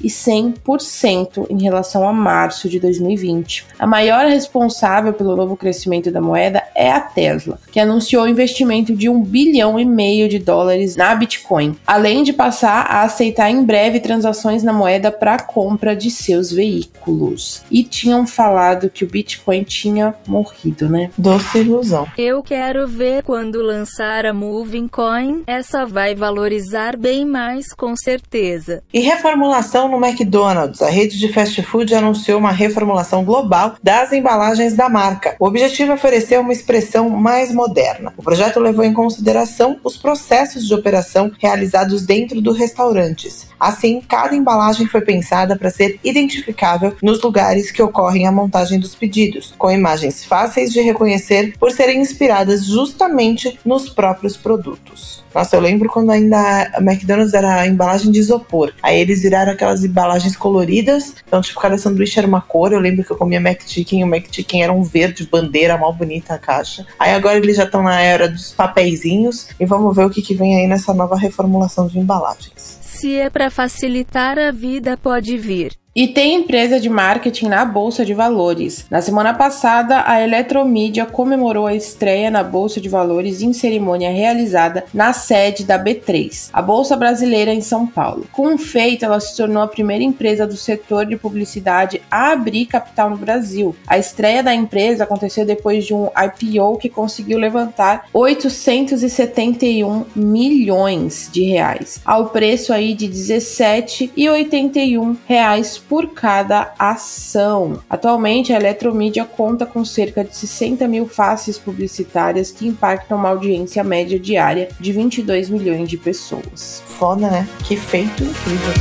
1.100% 0.00 1.46
em 1.50 1.62
relação 1.62 2.08
a 2.08 2.12
março 2.12 2.68
de 2.68 2.78
2020. 2.80 3.66
A 3.78 3.86
maior 3.86 4.26
responsável 4.26 5.12
pelo 5.12 5.36
novo 5.36 5.56
crescimento 5.56 6.10
da 6.10 6.20
moeda 6.20 6.62
é 6.74 6.90
a 6.90 7.00
Tesla, 7.00 7.58
que 7.70 7.80
anunciou 7.80 8.28
investimento 8.28 8.94
de 8.94 9.08
um 9.08 9.22
bilhão 9.22 9.78
e 9.78 9.84
meio 9.84 10.28
de 10.28 10.38
dólares 10.38 10.96
na 10.96 11.14
Bitcoin, 11.14 11.76
além 11.86 12.22
de 12.22 12.32
passar 12.32 12.86
a 12.86 13.02
aceitar 13.02 13.50
em 13.50 13.64
breve 13.64 14.00
transações 14.00 14.62
na 14.62 14.72
moeda 14.72 15.10
para 15.10 15.38
compra 15.38 15.94
de 15.94 16.10
seus 16.10 16.50
veículos. 16.52 17.62
E 17.70 17.82
tinham 17.84 18.26
falado 18.26 18.90
que 18.90 19.04
o 19.04 19.08
Bitcoin 19.08 19.62
tinha 19.62 20.14
morrido, 20.26 20.88
né? 20.88 21.10
Doce 21.16 21.58
ilusão. 21.58 22.06
Eu 22.16 22.42
quero 22.42 22.86
ver 22.88 23.22
quando 23.22 23.62
lançar 23.62 24.26
a 24.26 24.32
Moving 24.32 24.88
Coin, 24.88 25.42
essa 25.46 25.84
vai 25.84 26.14
valorizar 26.14 26.96
bem 26.96 27.24
mais 27.24 27.72
com 27.72 27.96
certeza. 27.96 28.82
E 28.92 29.00
reformulação 29.00 29.91
no 29.92 30.04
McDonald's. 30.04 30.80
A 30.80 30.88
rede 30.88 31.18
de 31.18 31.32
fast 31.32 31.62
food 31.62 31.94
anunciou 31.94 32.38
uma 32.38 32.50
reformulação 32.50 33.24
global 33.24 33.76
das 33.82 34.12
embalagens 34.12 34.74
da 34.74 34.88
marca. 34.88 35.36
O 35.38 35.46
objetivo 35.46 35.92
é 35.92 35.94
oferecer 35.94 36.40
uma 36.40 36.52
expressão 36.52 37.10
mais 37.10 37.52
moderna. 37.52 38.12
O 38.16 38.22
projeto 38.22 38.58
levou 38.58 38.84
em 38.84 38.94
consideração 38.94 39.78
os 39.84 39.96
processos 39.96 40.66
de 40.66 40.74
operação 40.74 41.30
realizados 41.38 42.06
dentro 42.06 42.40
dos 42.40 42.58
restaurantes. 42.58 43.46
Assim, 43.60 44.02
cada 44.08 44.34
embalagem 44.34 44.86
foi 44.86 45.02
pensada 45.02 45.56
para 45.56 45.70
ser 45.70 46.00
identificável 46.02 46.96
nos 47.02 47.22
lugares 47.22 47.70
que 47.70 47.82
ocorrem 47.82 48.26
a 48.26 48.32
montagem 48.32 48.80
dos 48.80 48.94
pedidos, 48.94 49.54
com 49.58 49.70
imagens 49.70 50.24
fáceis 50.24 50.72
de 50.72 50.80
reconhecer 50.80 51.54
por 51.58 51.70
serem 51.70 52.00
inspiradas 52.00 52.64
justamente 52.64 53.58
nos 53.64 53.90
próprios 53.90 54.36
produtos. 54.36 55.22
Nossa, 55.34 55.56
eu 55.56 55.60
lembro 55.60 55.88
quando 55.88 56.10
ainda 56.10 56.70
a 56.74 56.80
McDonald's 56.80 57.32
era 57.32 57.60
a 57.60 57.66
embalagem 57.66 58.12
de 58.12 58.20
isopor. 58.20 58.72
Aí 58.82 59.00
eles 59.00 59.22
viraram 59.22 59.52
aquelas 59.72 59.84
embalagens 59.84 60.36
coloridas. 60.36 61.14
Então, 61.26 61.40
tipo, 61.40 61.60
cada 61.60 61.78
sanduíche 61.78 62.18
era 62.18 62.28
uma 62.28 62.40
cor. 62.40 62.72
Eu 62.72 62.80
lembro 62.80 63.04
que 63.04 63.10
eu 63.10 63.16
comia 63.16 63.38
McChicken 63.38 64.00
e 64.00 64.04
o 64.04 64.06
McChicken 64.06 64.62
era 64.62 64.72
um 64.72 64.82
verde 64.82 65.26
bandeira, 65.26 65.78
mal 65.78 65.92
bonita 65.92 66.34
a 66.34 66.38
caixa. 66.38 66.86
Aí 66.98 67.12
agora 67.12 67.38
eles 67.38 67.56
já 67.56 67.64
estão 67.64 67.82
na 67.82 68.00
era 68.00 68.28
dos 68.28 68.52
papeizinhos. 68.52 69.48
E 69.58 69.64
vamos 69.64 69.94
ver 69.96 70.06
o 70.06 70.10
que, 70.10 70.22
que 70.22 70.34
vem 70.34 70.56
aí 70.56 70.66
nessa 70.66 70.92
nova 70.92 71.16
reformulação 71.16 71.86
de 71.86 71.98
embalagens. 71.98 72.78
Se 72.82 73.16
é 73.16 73.30
para 73.30 73.50
facilitar 73.50 74.38
a 74.38 74.52
vida, 74.52 74.96
pode 74.96 75.36
vir. 75.36 75.81
E 75.94 76.08
tem 76.08 76.36
empresa 76.36 76.80
de 76.80 76.88
marketing 76.88 77.48
na 77.48 77.66
Bolsa 77.66 78.02
de 78.02 78.14
Valores. 78.14 78.86
Na 78.90 79.02
semana 79.02 79.34
passada, 79.34 80.02
a 80.06 80.22
Eletromídia 80.22 81.04
comemorou 81.04 81.66
a 81.66 81.74
estreia 81.74 82.30
na 82.30 82.42
Bolsa 82.42 82.80
de 82.80 82.88
Valores 82.88 83.42
em 83.42 83.52
cerimônia 83.52 84.10
realizada 84.10 84.86
na 84.94 85.12
sede 85.12 85.64
da 85.64 85.78
B3, 85.78 86.48
a 86.50 86.62
Bolsa 86.62 86.96
Brasileira 86.96 87.52
em 87.52 87.60
São 87.60 87.86
Paulo. 87.86 88.26
Com 88.32 88.54
o 88.54 88.58
feito, 88.58 89.04
ela 89.04 89.20
se 89.20 89.36
tornou 89.36 89.62
a 89.62 89.68
primeira 89.68 90.02
empresa 90.02 90.46
do 90.46 90.56
setor 90.56 91.04
de 91.04 91.18
publicidade 91.18 92.00
a 92.10 92.32
abrir 92.32 92.64
capital 92.64 93.10
no 93.10 93.18
Brasil. 93.18 93.76
A 93.86 93.98
estreia 93.98 94.42
da 94.42 94.54
empresa 94.54 95.04
aconteceu 95.04 95.44
depois 95.44 95.84
de 95.84 95.92
um 95.92 96.06
IPO 96.06 96.78
que 96.78 96.88
conseguiu 96.88 97.38
levantar 97.38 98.06
871 98.14 100.06
milhões 100.16 101.28
de 101.30 101.44
reais, 101.44 102.00
ao 102.02 102.30
preço 102.30 102.72
aí 102.72 102.94
de 102.94 103.10
17,81 103.10 105.18
reais 105.26 105.81
por 105.92 106.08
cada 106.14 106.72
ação. 106.78 107.82
Atualmente, 107.90 108.50
a 108.50 108.56
Eletromídia 108.56 109.26
conta 109.26 109.66
com 109.66 109.84
cerca 109.84 110.24
de 110.24 110.34
60 110.34 110.88
mil 110.88 111.06
faces 111.06 111.58
publicitárias 111.58 112.50
que 112.50 112.66
impactam 112.66 113.18
uma 113.18 113.28
audiência 113.28 113.84
média 113.84 114.18
diária 114.18 114.70
de 114.80 114.90
22 114.90 115.50
milhões 115.50 115.90
de 115.90 115.98
pessoas. 115.98 116.82
Foda, 116.86 117.28
né? 117.28 117.46
Que 117.64 117.76
feito 117.76 118.24
incrível. 118.24 118.72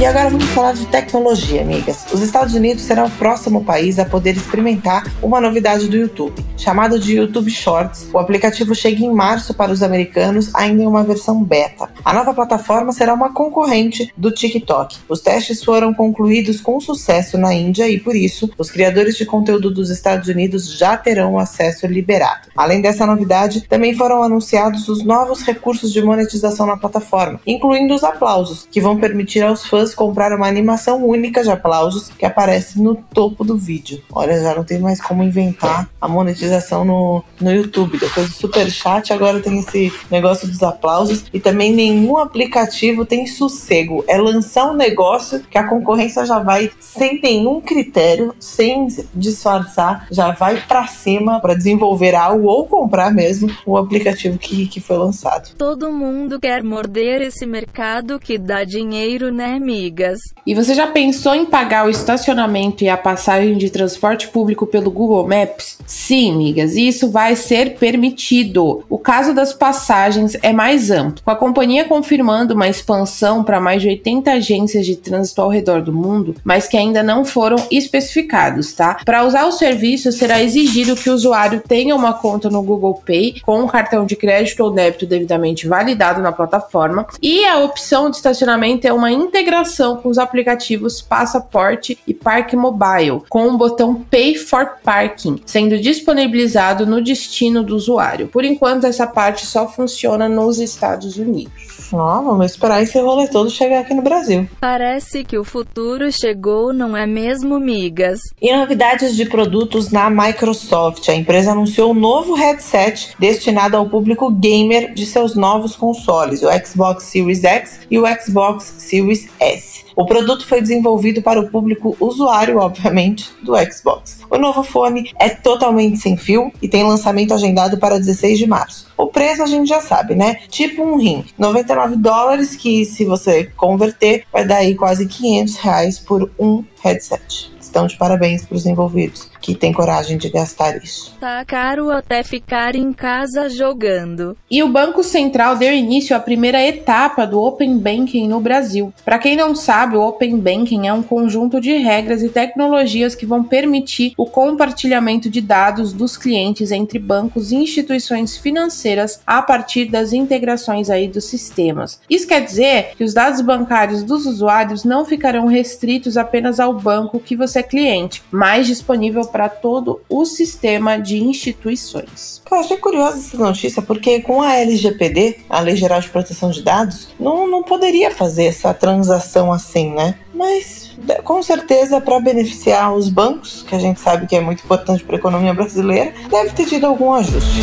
E 0.00 0.04
agora 0.06 0.30
vamos 0.30 0.46
falar 0.46 0.72
de 0.72 0.86
tecnologia, 0.86 1.60
amigas. 1.60 2.06
Os 2.12 2.22
Estados 2.22 2.54
Unidos 2.54 2.82
serão 2.82 3.06
o 3.06 3.10
próximo 3.10 3.62
país 3.62 3.98
a 3.98 4.04
poder 4.04 4.34
experimentar 4.36 5.04
uma 5.22 5.40
novidade 5.40 5.86
do 5.86 5.96
YouTube, 5.96 6.42
chamado 6.62 6.96
de 6.98 7.16
YouTube 7.16 7.50
Shorts. 7.50 8.08
O 8.12 8.18
aplicativo 8.18 8.72
chega 8.72 9.02
em 9.02 9.12
março 9.12 9.52
para 9.52 9.72
os 9.72 9.82
americanos, 9.82 10.54
ainda 10.54 10.84
em 10.84 10.86
uma 10.86 11.02
versão 11.02 11.42
beta. 11.42 11.90
A 12.04 12.12
nova 12.12 12.32
plataforma 12.32 12.92
será 12.92 13.12
uma 13.12 13.32
concorrente 13.32 14.12
do 14.16 14.30
TikTok. 14.30 14.98
Os 15.08 15.20
testes 15.20 15.64
foram 15.64 15.92
concluídos 15.92 16.60
com 16.60 16.80
sucesso 16.80 17.36
na 17.36 17.52
Índia 17.52 17.88
e, 17.88 17.98
por 17.98 18.14
isso, 18.14 18.48
os 18.56 18.70
criadores 18.70 19.16
de 19.16 19.26
conteúdo 19.26 19.72
dos 19.72 19.90
Estados 19.90 20.28
Unidos 20.28 20.78
já 20.78 20.96
terão 20.96 21.36
acesso 21.36 21.86
liberado. 21.86 22.48
Além 22.56 22.80
dessa 22.80 23.04
novidade, 23.04 23.62
também 23.62 23.94
foram 23.94 24.22
anunciados 24.22 24.88
os 24.88 25.04
novos 25.04 25.42
recursos 25.42 25.92
de 25.92 26.00
monetização 26.00 26.66
na 26.66 26.76
plataforma, 26.76 27.40
incluindo 27.44 27.92
os 27.92 28.04
aplausos, 28.04 28.68
que 28.70 28.80
vão 28.80 28.96
permitir 28.98 29.42
aos 29.42 29.66
fãs 29.66 29.94
comprar 29.94 30.32
uma 30.32 30.46
animação 30.46 31.04
única 31.04 31.42
de 31.42 31.50
aplausos 31.50 32.08
que 32.16 32.24
aparece 32.24 32.80
no 32.80 32.94
topo 32.94 33.42
do 33.42 33.56
vídeo. 33.56 34.00
Olha, 34.12 34.40
já 34.40 34.54
não 34.54 34.62
tem 34.62 34.78
mais 34.78 35.00
como 35.00 35.24
inventar 35.24 35.88
a 36.00 36.06
monetização 36.06 36.51
no, 36.84 37.22
no 37.40 37.52
YouTube. 37.52 37.98
Depois 37.98 38.28
do 38.28 38.34
super 38.34 38.70
chat, 38.70 39.12
agora 39.12 39.40
tem 39.40 39.58
esse 39.58 39.92
negócio 40.10 40.48
dos 40.48 40.62
aplausos 40.62 41.24
e 41.32 41.38
também 41.38 41.72
nenhum 41.72 42.16
aplicativo 42.16 43.04
tem 43.04 43.26
sossego. 43.26 44.04
É 44.08 44.16
lançar 44.16 44.70
um 44.70 44.76
negócio 44.76 45.40
que 45.50 45.58
a 45.58 45.68
concorrência 45.68 46.24
já 46.24 46.38
vai 46.38 46.70
sem 46.80 47.20
nenhum 47.20 47.60
critério, 47.60 48.34
sem 48.38 48.86
disfarçar, 49.14 50.06
já 50.10 50.30
vai 50.32 50.62
para 50.66 50.86
cima 50.86 51.40
para 51.40 51.54
desenvolver 51.54 52.14
algo 52.14 52.46
ou 52.46 52.66
comprar 52.66 53.12
mesmo 53.12 53.50
o 53.66 53.76
aplicativo 53.76 54.38
que, 54.38 54.66
que 54.66 54.80
foi 54.80 54.96
lançado. 54.96 55.54
Todo 55.56 55.92
mundo 55.92 56.40
quer 56.40 56.62
morder 56.62 57.20
esse 57.20 57.44
mercado 57.44 58.18
que 58.18 58.38
dá 58.38 58.64
dinheiro, 58.64 59.30
né, 59.32 59.58
Mi? 59.58 59.82
amigas. 59.82 60.20
E 60.46 60.54
você 60.54 60.74
já 60.74 60.86
pensou 60.86 61.34
em 61.34 61.46
pagar 61.46 61.86
o 61.86 61.90
estacionamento 61.90 62.84
e 62.84 62.88
a 62.88 62.96
passagem 62.96 63.56
de 63.56 63.70
transporte 63.70 64.28
público 64.28 64.66
pelo 64.66 64.90
Google 64.90 65.26
Maps? 65.26 65.78
Sim, 65.86 66.31
amigas, 66.32 66.76
isso 66.76 67.10
vai 67.10 67.36
ser 67.36 67.76
permitido. 67.76 68.84
O 68.88 68.98
caso 68.98 69.34
das 69.34 69.52
passagens 69.52 70.36
é 70.42 70.52
mais 70.52 70.90
amplo, 70.90 71.22
com 71.24 71.30
a 71.30 71.36
companhia 71.36 71.84
confirmando 71.84 72.54
uma 72.54 72.68
expansão 72.68 73.44
para 73.44 73.60
mais 73.60 73.82
de 73.82 73.88
80 73.88 74.32
agências 74.32 74.86
de 74.86 74.96
trânsito 74.96 75.40
ao 75.40 75.48
redor 75.48 75.82
do 75.82 75.92
mundo, 75.92 76.34
mas 76.44 76.66
que 76.66 76.76
ainda 76.76 77.02
não 77.02 77.24
foram 77.24 77.56
especificados, 77.70 78.72
tá? 78.72 78.98
Para 79.04 79.24
usar 79.24 79.46
o 79.46 79.52
serviço, 79.52 80.10
será 80.10 80.42
exigido 80.42 80.96
que 80.96 81.10
o 81.10 81.14
usuário 81.14 81.62
tenha 81.66 81.94
uma 81.94 82.12
conta 82.12 82.48
no 82.50 82.62
Google 82.62 83.00
Pay 83.04 83.40
com 83.42 83.60
um 83.60 83.66
cartão 83.66 84.04
de 84.04 84.16
crédito 84.16 84.60
ou 84.60 84.70
débito 84.70 85.06
devidamente 85.06 85.66
validado 85.66 86.20
na 86.20 86.32
plataforma, 86.32 87.06
e 87.20 87.44
a 87.44 87.58
opção 87.58 88.10
de 88.10 88.16
estacionamento 88.16 88.86
é 88.86 88.92
uma 88.92 89.10
integração 89.10 89.96
com 89.96 90.08
os 90.08 90.18
aplicativos 90.18 91.00
Passaporte 91.02 91.98
e 92.06 92.14
Parque 92.14 92.56
Mobile, 92.56 93.22
com 93.28 93.48
o 93.48 93.58
botão 93.58 93.94
Pay 93.94 94.36
for 94.36 94.78
Parking, 94.82 95.40
sendo 95.44 95.78
disponibilizado 96.22 96.86
no 96.86 97.02
destino 97.02 97.62
do 97.62 97.74
usuário. 97.74 98.28
Por 98.28 98.44
enquanto, 98.44 98.86
essa 98.86 99.06
parte 99.06 99.46
só 99.46 99.68
funciona 99.68 100.28
nos 100.28 100.58
Estados 100.58 101.16
Unidos. 101.16 101.52
Ó, 101.92 102.22
vamos 102.22 102.46
esperar 102.46 102.82
esse 102.82 102.98
rolê 102.98 103.28
todo 103.28 103.50
chegar 103.50 103.80
aqui 103.80 103.94
no 103.94 104.02
Brasil. 104.02 104.48
Parece 104.60 105.24
que 105.24 105.36
o 105.36 105.44
futuro 105.44 106.10
chegou, 106.10 106.72
não 106.72 106.96
é 106.96 107.06
mesmo, 107.06 107.58
migas? 107.58 108.20
E 108.40 108.54
novidades 108.56 109.14
de 109.16 109.26
produtos 109.26 109.90
na 109.90 110.08
Microsoft. 110.08 111.08
A 111.08 111.14
empresa 111.14 111.52
anunciou 111.52 111.90
um 111.90 111.94
novo 111.94 112.34
headset 112.34 113.14
destinado 113.18 113.76
ao 113.76 113.88
público 113.88 114.30
gamer 114.30 114.94
de 114.94 115.04
seus 115.04 115.34
novos 115.34 115.76
consoles, 115.76 116.42
o 116.42 116.48
Xbox 116.64 117.04
Series 117.04 117.44
X 117.44 117.80
e 117.90 117.98
o 117.98 118.04
Xbox 118.06 118.74
Series 118.78 119.28
S. 119.38 119.71
O 119.94 120.06
produto 120.06 120.46
foi 120.46 120.60
desenvolvido 120.60 121.22
para 121.22 121.40
o 121.40 121.48
público 121.48 121.96
usuário, 122.00 122.58
obviamente, 122.58 123.30
do 123.42 123.52
Xbox. 123.56 124.20
O 124.30 124.38
novo 124.38 124.62
fone 124.62 125.10
é 125.18 125.28
totalmente 125.28 125.98
sem 125.98 126.16
fio 126.16 126.52
e 126.60 126.68
tem 126.68 126.82
lançamento 126.82 127.34
agendado 127.34 127.78
para 127.78 127.98
16 127.98 128.38
de 128.38 128.46
março. 128.46 128.91
O 129.02 129.08
preço 129.08 129.42
a 129.42 129.46
gente 129.46 129.68
já 129.68 129.80
sabe, 129.80 130.14
né? 130.14 130.36
Tipo 130.48 130.84
um 130.84 130.96
rim, 130.96 131.24
99 131.36 131.96
dólares, 131.96 132.54
que 132.54 132.84
se 132.84 133.04
você 133.04 133.50
converter, 133.56 134.24
vai 134.32 134.46
dar 134.46 134.58
aí 134.58 134.76
quase 134.76 135.08
500 135.08 135.56
reais 135.56 135.98
por 135.98 136.30
um 136.38 136.62
headset. 136.80 137.50
Estão 137.60 137.88
de 137.88 137.96
parabéns 137.96 138.44
para 138.44 138.56
os 138.56 138.64
envolvidos 138.64 139.32
que 139.42 139.54
tem 139.56 139.72
coragem 139.72 140.16
de 140.16 140.30
gastar 140.30 140.76
isso. 140.76 141.16
Tá 141.20 141.44
caro 141.44 141.90
até 141.90 142.22
ficar 142.22 142.76
em 142.76 142.92
casa 142.92 143.48
jogando. 143.48 144.36
E 144.48 144.62
o 144.62 144.68
Banco 144.68 145.02
Central 145.02 145.56
deu 145.56 145.74
início 145.74 146.14
à 146.14 146.20
primeira 146.20 146.64
etapa 146.64 147.26
do 147.26 147.42
Open 147.42 147.76
Banking 147.76 148.28
no 148.28 148.40
Brasil. 148.40 148.94
Para 149.04 149.18
quem 149.18 149.36
não 149.36 149.54
sabe, 149.54 149.96
o 149.96 150.02
Open 150.02 150.38
Banking 150.38 150.86
é 150.86 150.92
um 150.92 151.02
conjunto 151.02 151.60
de 151.60 151.76
regras 151.76 152.22
e 152.22 152.28
tecnologias 152.28 153.16
que 153.16 153.26
vão 153.26 153.42
permitir 153.42 154.12
o 154.16 154.26
compartilhamento 154.26 155.28
de 155.28 155.40
dados 155.40 155.92
dos 155.92 156.16
clientes 156.16 156.70
entre 156.70 157.00
bancos 157.00 157.50
e 157.50 157.56
instituições 157.56 158.36
financeiras 158.36 158.91
a 159.26 159.42
partir 159.42 159.86
das 159.86 160.12
integrações 160.12 160.90
aí 160.90 161.08
dos 161.08 161.24
sistemas. 161.24 162.00
Isso 162.08 162.26
quer 162.26 162.44
dizer 162.44 162.92
que 162.96 163.04
os 163.04 163.14
dados 163.14 163.40
bancários 163.40 164.02
dos 164.02 164.26
usuários 164.26 164.84
não 164.84 165.04
ficarão 165.04 165.46
restritos 165.46 166.16
apenas 166.16 166.60
ao 166.60 166.74
banco 166.74 167.20
que 167.20 167.36
você 167.36 167.60
é 167.60 167.62
cliente, 167.62 168.22
mas 168.30 168.66
disponível 168.66 169.24
para 169.26 169.48
todo 169.48 170.00
o 170.08 170.24
sistema 170.24 170.98
de 170.98 171.22
instituições. 171.22 172.42
Eu 172.50 172.58
achei 172.58 172.76
curiosa 172.76 173.18
essa 173.18 173.36
notícia, 173.36 173.82
porque 173.82 174.20
com 174.20 174.42
a 174.42 174.54
LGPD, 174.54 175.40
a 175.48 175.60
Lei 175.60 175.76
Geral 175.76 176.00
de 176.00 176.10
Proteção 176.10 176.50
de 176.50 176.62
Dados, 176.62 177.08
não, 177.18 177.48
não 177.48 177.62
poderia 177.62 178.10
fazer 178.10 178.44
essa 178.46 178.74
transação 178.74 179.52
assim, 179.52 179.90
né? 179.90 180.16
Mas 180.34 180.92
com 181.24 181.42
certeza 181.42 182.00
para 182.00 182.20
beneficiar 182.20 182.94
os 182.94 183.08
bancos, 183.08 183.62
que 183.62 183.74
a 183.74 183.78
gente 183.78 184.00
sabe 184.00 184.26
que 184.26 184.36
é 184.36 184.40
muito 184.40 184.62
importante 184.64 185.04
para 185.04 185.16
a 185.16 185.18
economia 185.18 185.54
brasileira, 185.54 186.12
deve 186.30 186.50
ter 186.50 186.66
tido 186.66 186.86
algum 186.86 187.12
ajuste. 187.12 187.62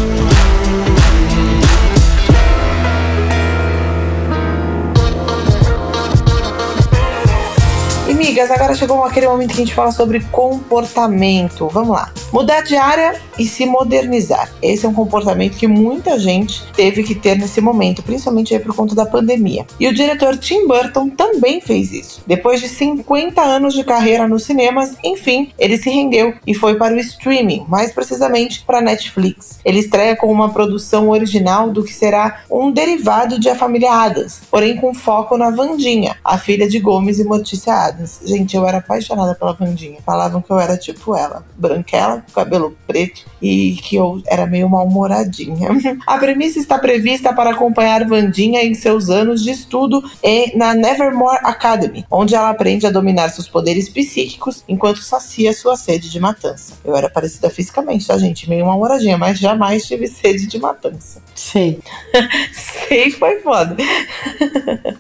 Amigas, 8.29 8.51
agora 8.51 8.75
chegou 8.75 9.03
aquele 9.03 9.27
momento 9.27 9.55
que 9.55 9.55
a 9.55 9.65
gente 9.65 9.73
fala 9.73 9.91
sobre 9.91 10.19
comportamento. 10.25 11.67
Vamos 11.69 11.89
lá. 11.89 12.13
Mudar 12.31 12.61
de 12.61 12.75
área 12.75 13.19
e 13.39 13.45
se 13.47 13.65
modernizar. 13.65 14.51
Esse 14.61 14.85
é 14.85 14.89
um 14.89 14.93
comportamento 14.93 15.57
que 15.57 15.65
muita 15.65 16.19
gente 16.19 16.63
teve 16.73 17.01
que 17.01 17.15
ter 17.15 17.35
nesse 17.35 17.59
momento, 17.59 18.03
principalmente 18.03 18.57
por 18.59 18.75
conta 18.75 18.93
da 18.93 19.03
pandemia. 19.03 19.65
E 19.79 19.87
o 19.87 19.93
diretor 19.93 20.37
Tim 20.37 20.67
Burton 20.67 21.09
também 21.09 21.59
fez 21.59 21.91
isso. 21.91 22.21
Depois 22.27 22.61
de 22.61 22.69
50 22.69 23.41
anos 23.41 23.73
de 23.73 23.83
carreira 23.83 24.27
nos 24.27 24.43
cinemas, 24.43 24.95
enfim, 25.03 25.51
ele 25.57 25.77
se 25.77 25.89
rendeu 25.89 26.35
e 26.45 26.53
foi 26.53 26.75
para 26.75 26.93
o 26.93 26.99
streaming, 26.99 27.65
mais 27.67 27.91
precisamente 27.91 28.63
para 28.63 28.79
Netflix. 28.79 29.57
Ele 29.65 29.79
estreia 29.79 30.15
com 30.15 30.31
uma 30.31 30.53
produção 30.53 31.09
original 31.09 31.71
do 31.71 31.83
que 31.83 31.91
será 31.91 32.41
um 32.51 32.69
derivado 32.69 33.39
de 33.39 33.49
A 33.49 33.55
Família 33.55 33.91
Adams, 33.91 34.41
porém 34.51 34.75
com 34.75 34.93
foco 34.93 35.35
na 35.35 35.49
Vandinha, 35.49 36.15
a 36.23 36.37
filha 36.37 36.69
de 36.69 36.77
Gomes 36.77 37.17
e 37.17 37.23
Mortícia 37.23 37.73
Adams. 37.73 38.18
Gente, 38.23 38.55
eu 38.55 38.67
era 38.67 38.79
apaixonada 38.79 39.33
pela 39.33 39.53
Vandinha. 39.53 39.99
Falavam 40.05 40.41
que 40.41 40.51
eu 40.51 40.59
era 40.59 40.77
tipo 40.77 41.15
ela, 41.15 41.45
branquela, 41.57 42.21
com 42.21 42.31
cabelo 42.33 42.77
preto 42.85 43.25
e 43.41 43.77
que 43.81 43.95
eu 43.95 44.21
era 44.27 44.45
meio 44.45 44.69
mal-humoradinha. 44.69 45.69
A 46.05 46.17
premissa 46.17 46.59
está 46.59 46.77
prevista 46.77 47.33
para 47.33 47.51
acompanhar 47.51 48.05
Vandinha 48.07 48.63
em 48.63 48.73
seus 48.73 49.09
anos 49.09 49.43
de 49.43 49.51
estudo 49.51 50.03
e 50.23 50.55
na 50.57 50.73
Nevermore 50.73 51.39
Academy, 51.43 52.05
onde 52.11 52.35
ela 52.35 52.49
aprende 52.49 52.85
a 52.85 52.91
dominar 52.91 53.29
seus 53.29 53.47
poderes 53.47 53.89
psíquicos 53.89 54.63
enquanto 54.67 55.01
sacia 55.01 55.53
sua 55.53 55.77
sede 55.77 56.09
de 56.09 56.19
matança. 56.19 56.73
Eu 56.83 56.95
era 56.95 57.09
parecida 57.09 57.49
fisicamente, 57.49 58.07
tá, 58.07 58.17
gente? 58.17 58.49
Meio 58.49 58.65
mal-humoradinha, 58.65 59.17
mas 59.17 59.39
jamais 59.39 59.85
tive 59.85 60.07
sede 60.07 60.47
de 60.47 60.59
matança. 60.59 61.21
Sei. 61.33 61.79
Sei, 62.51 63.11
foi 63.11 63.39
foda. 63.39 63.77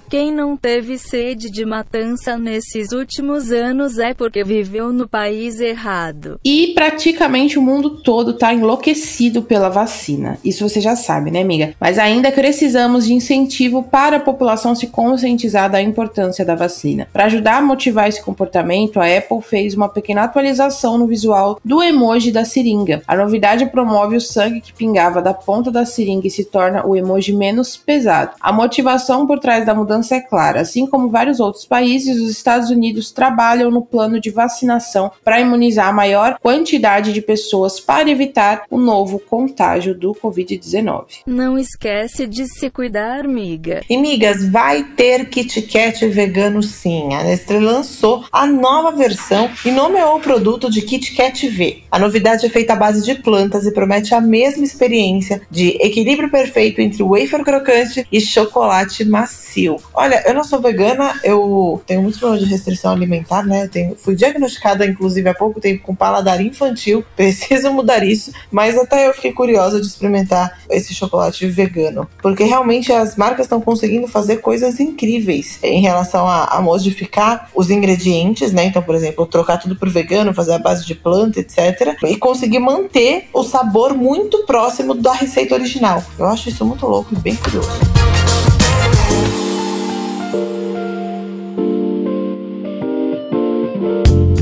Quem 0.09 0.31
não 0.31 0.55
teve 0.55 0.97
sede 0.97 1.49
de 1.49 1.65
matança 1.65 2.37
nesses 2.37 2.91
últimos 2.91 3.08
anos 3.51 3.97
é 3.97 4.13
porque 4.13 4.43
viveu 4.43 4.93
no 4.93 5.07
país 5.07 5.59
errado. 5.59 6.39
E 6.45 6.73
praticamente 6.75 7.57
o 7.57 7.61
mundo 7.61 8.01
todo 8.01 8.33
tá 8.33 8.53
enlouquecido 8.53 9.41
pela 9.41 9.69
vacina. 9.69 10.37
Isso 10.45 10.67
você 10.67 10.79
já 10.79 10.95
sabe, 10.95 11.31
né, 11.31 11.41
amiga? 11.41 11.73
Mas 11.79 11.97
ainda 11.97 12.31
precisamos 12.31 13.05
de 13.05 13.13
incentivo 13.13 13.81
para 13.81 14.17
a 14.17 14.19
população 14.19 14.75
se 14.75 14.87
conscientizar 14.87 15.69
da 15.69 15.81
importância 15.81 16.45
da 16.45 16.55
vacina. 16.55 17.07
Para 17.11 17.25
ajudar 17.25 17.57
a 17.57 17.61
motivar 17.61 18.07
esse 18.07 18.21
comportamento, 18.21 18.99
a 18.99 19.05
Apple 19.05 19.41
fez 19.41 19.73
uma 19.73 19.89
pequena 19.89 20.23
atualização 20.23 20.97
no 20.97 21.07
visual 21.07 21.59
do 21.65 21.81
emoji 21.81 22.31
da 22.31 22.45
seringa. 22.45 23.01
A 23.07 23.15
novidade 23.15 23.65
promove 23.67 24.15
o 24.15 24.21
sangue 24.21 24.61
que 24.61 24.73
pingava 24.73 25.21
da 25.21 25.33
ponta 25.33 25.71
da 25.71 25.85
seringa 25.85 26.27
e 26.27 26.31
se 26.31 26.45
torna 26.45 26.85
o 26.85 26.95
emoji 26.95 27.33
menos 27.33 27.75
pesado. 27.75 28.31
A 28.39 28.51
motivação 28.51 29.25
por 29.25 29.39
trás 29.39 29.65
da 29.65 29.73
mudança 29.73 30.15
é 30.15 30.21
clara. 30.21 30.61
Assim 30.61 30.85
como 30.85 31.09
vários 31.09 31.39
outros 31.39 31.65
países, 31.65 32.21
os 32.21 32.29
Estados 32.29 32.69
Unidos 32.69 32.88
trabalham 33.11 33.71
no 33.71 33.81
plano 33.81 34.19
de 34.19 34.29
vacinação 34.29 35.11
para 35.23 35.39
imunizar 35.39 35.87
a 35.87 35.93
maior 35.93 36.37
quantidade 36.41 37.13
de 37.13 37.21
pessoas 37.21 37.79
para 37.79 38.09
evitar 38.09 38.63
o 38.69 38.77
novo 38.77 39.19
contágio 39.19 39.93
do 39.95 40.13
Covid-19. 40.13 41.21
Não 41.25 41.57
esquece 41.57 42.27
de 42.27 42.45
se 42.47 42.69
cuidar, 42.69 43.27
miga. 43.27 43.81
E 43.89 43.97
migas, 43.97 44.47
vai 44.49 44.83
ter 44.83 45.29
Kit 45.29 45.61
Kat 45.63 46.05
vegano 46.07 46.61
sim. 46.63 47.13
A 47.13 47.23
Nestlé 47.23 47.59
lançou 47.59 48.25
a 48.31 48.45
nova 48.45 48.91
versão 48.91 49.49
e 49.65 49.71
nomeou 49.71 50.17
o 50.17 50.21
produto 50.21 50.69
de 50.69 50.81
Kit 50.81 51.15
Kat 51.15 51.47
V. 51.47 51.83
A 51.91 51.99
novidade 51.99 52.45
é 52.45 52.49
feita 52.49 52.73
à 52.73 52.75
base 52.75 53.03
de 53.03 53.15
plantas 53.15 53.65
e 53.65 53.73
promete 53.73 54.13
a 54.13 54.21
mesma 54.21 54.63
experiência 54.63 55.41
de 55.49 55.77
equilíbrio 55.81 56.29
perfeito 56.29 56.81
entre 56.81 57.03
wafer 57.03 57.43
crocante 57.43 58.05
e 58.11 58.21
chocolate 58.21 59.05
macio. 59.05 59.77
Olha, 59.93 60.23
eu 60.27 60.33
não 60.33 60.43
sou 60.43 60.61
vegana, 60.61 61.19
eu 61.23 61.81
tenho 61.85 62.01
muitos 62.01 62.19
problemas 62.19 62.45
de 62.45 62.51
restrição 62.51 62.78
alimentar, 62.87 63.43
né? 63.45 63.63
Eu 63.63 63.69
tenho, 63.69 63.95
fui 63.95 64.15
diagnosticada, 64.15 64.85
inclusive, 64.85 65.27
há 65.29 65.33
pouco 65.33 65.59
tempo 65.59 65.83
com 65.83 65.95
paladar 65.95 66.41
infantil. 66.41 67.03
Preciso 67.15 67.71
mudar 67.71 68.03
isso, 68.03 68.31
mas 68.51 68.77
até 68.77 69.07
eu 69.07 69.13
fiquei 69.13 69.33
curiosa 69.33 69.79
de 69.79 69.87
experimentar 69.87 70.59
esse 70.69 70.93
chocolate 70.93 71.45
vegano, 71.47 72.07
porque 72.21 72.43
realmente 72.43 72.91
as 72.91 73.15
marcas 73.15 73.45
estão 73.45 73.61
conseguindo 73.61 74.07
fazer 74.07 74.37
coisas 74.37 74.79
incríveis 74.79 75.59
em 75.63 75.81
relação 75.81 76.27
a, 76.27 76.45
a, 76.45 76.61
modificar 76.61 77.49
os 77.53 77.69
ingredientes, 77.69 78.51
né? 78.51 78.65
Então, 78.65 78.81
por 78.81 78.95
exemplo, 78.95 79.25
trocar 79.25 79.57
tudo 79.57 79.75
por 79.75 79.89
vegano, 79.89 80.33
fazer 80.33 80.53
a 80.53 80.59
base 80.59 80.85
de 80.85 80.95
planta, 80.95 81.39
etc. 81.39 81.97
E 82.07 82.17
conseguir 82.17 82.59
manter 82.59 83.27
o 83.33 83.43
sabor 83.43 83.93
muito 83.93 84.45
próximo 84.45 84.93
da 84.93 85.13
receita 85.13 85.55
original. 85.55 86.03
Eu 86.17 86.25
acho 86.27 86.49
isso 86.49 86.65
muito 86.65 86.85
louco 86.85 87.13
e 87.13 87.17
bem 87.17 87.35
curioso. 87.35 87.69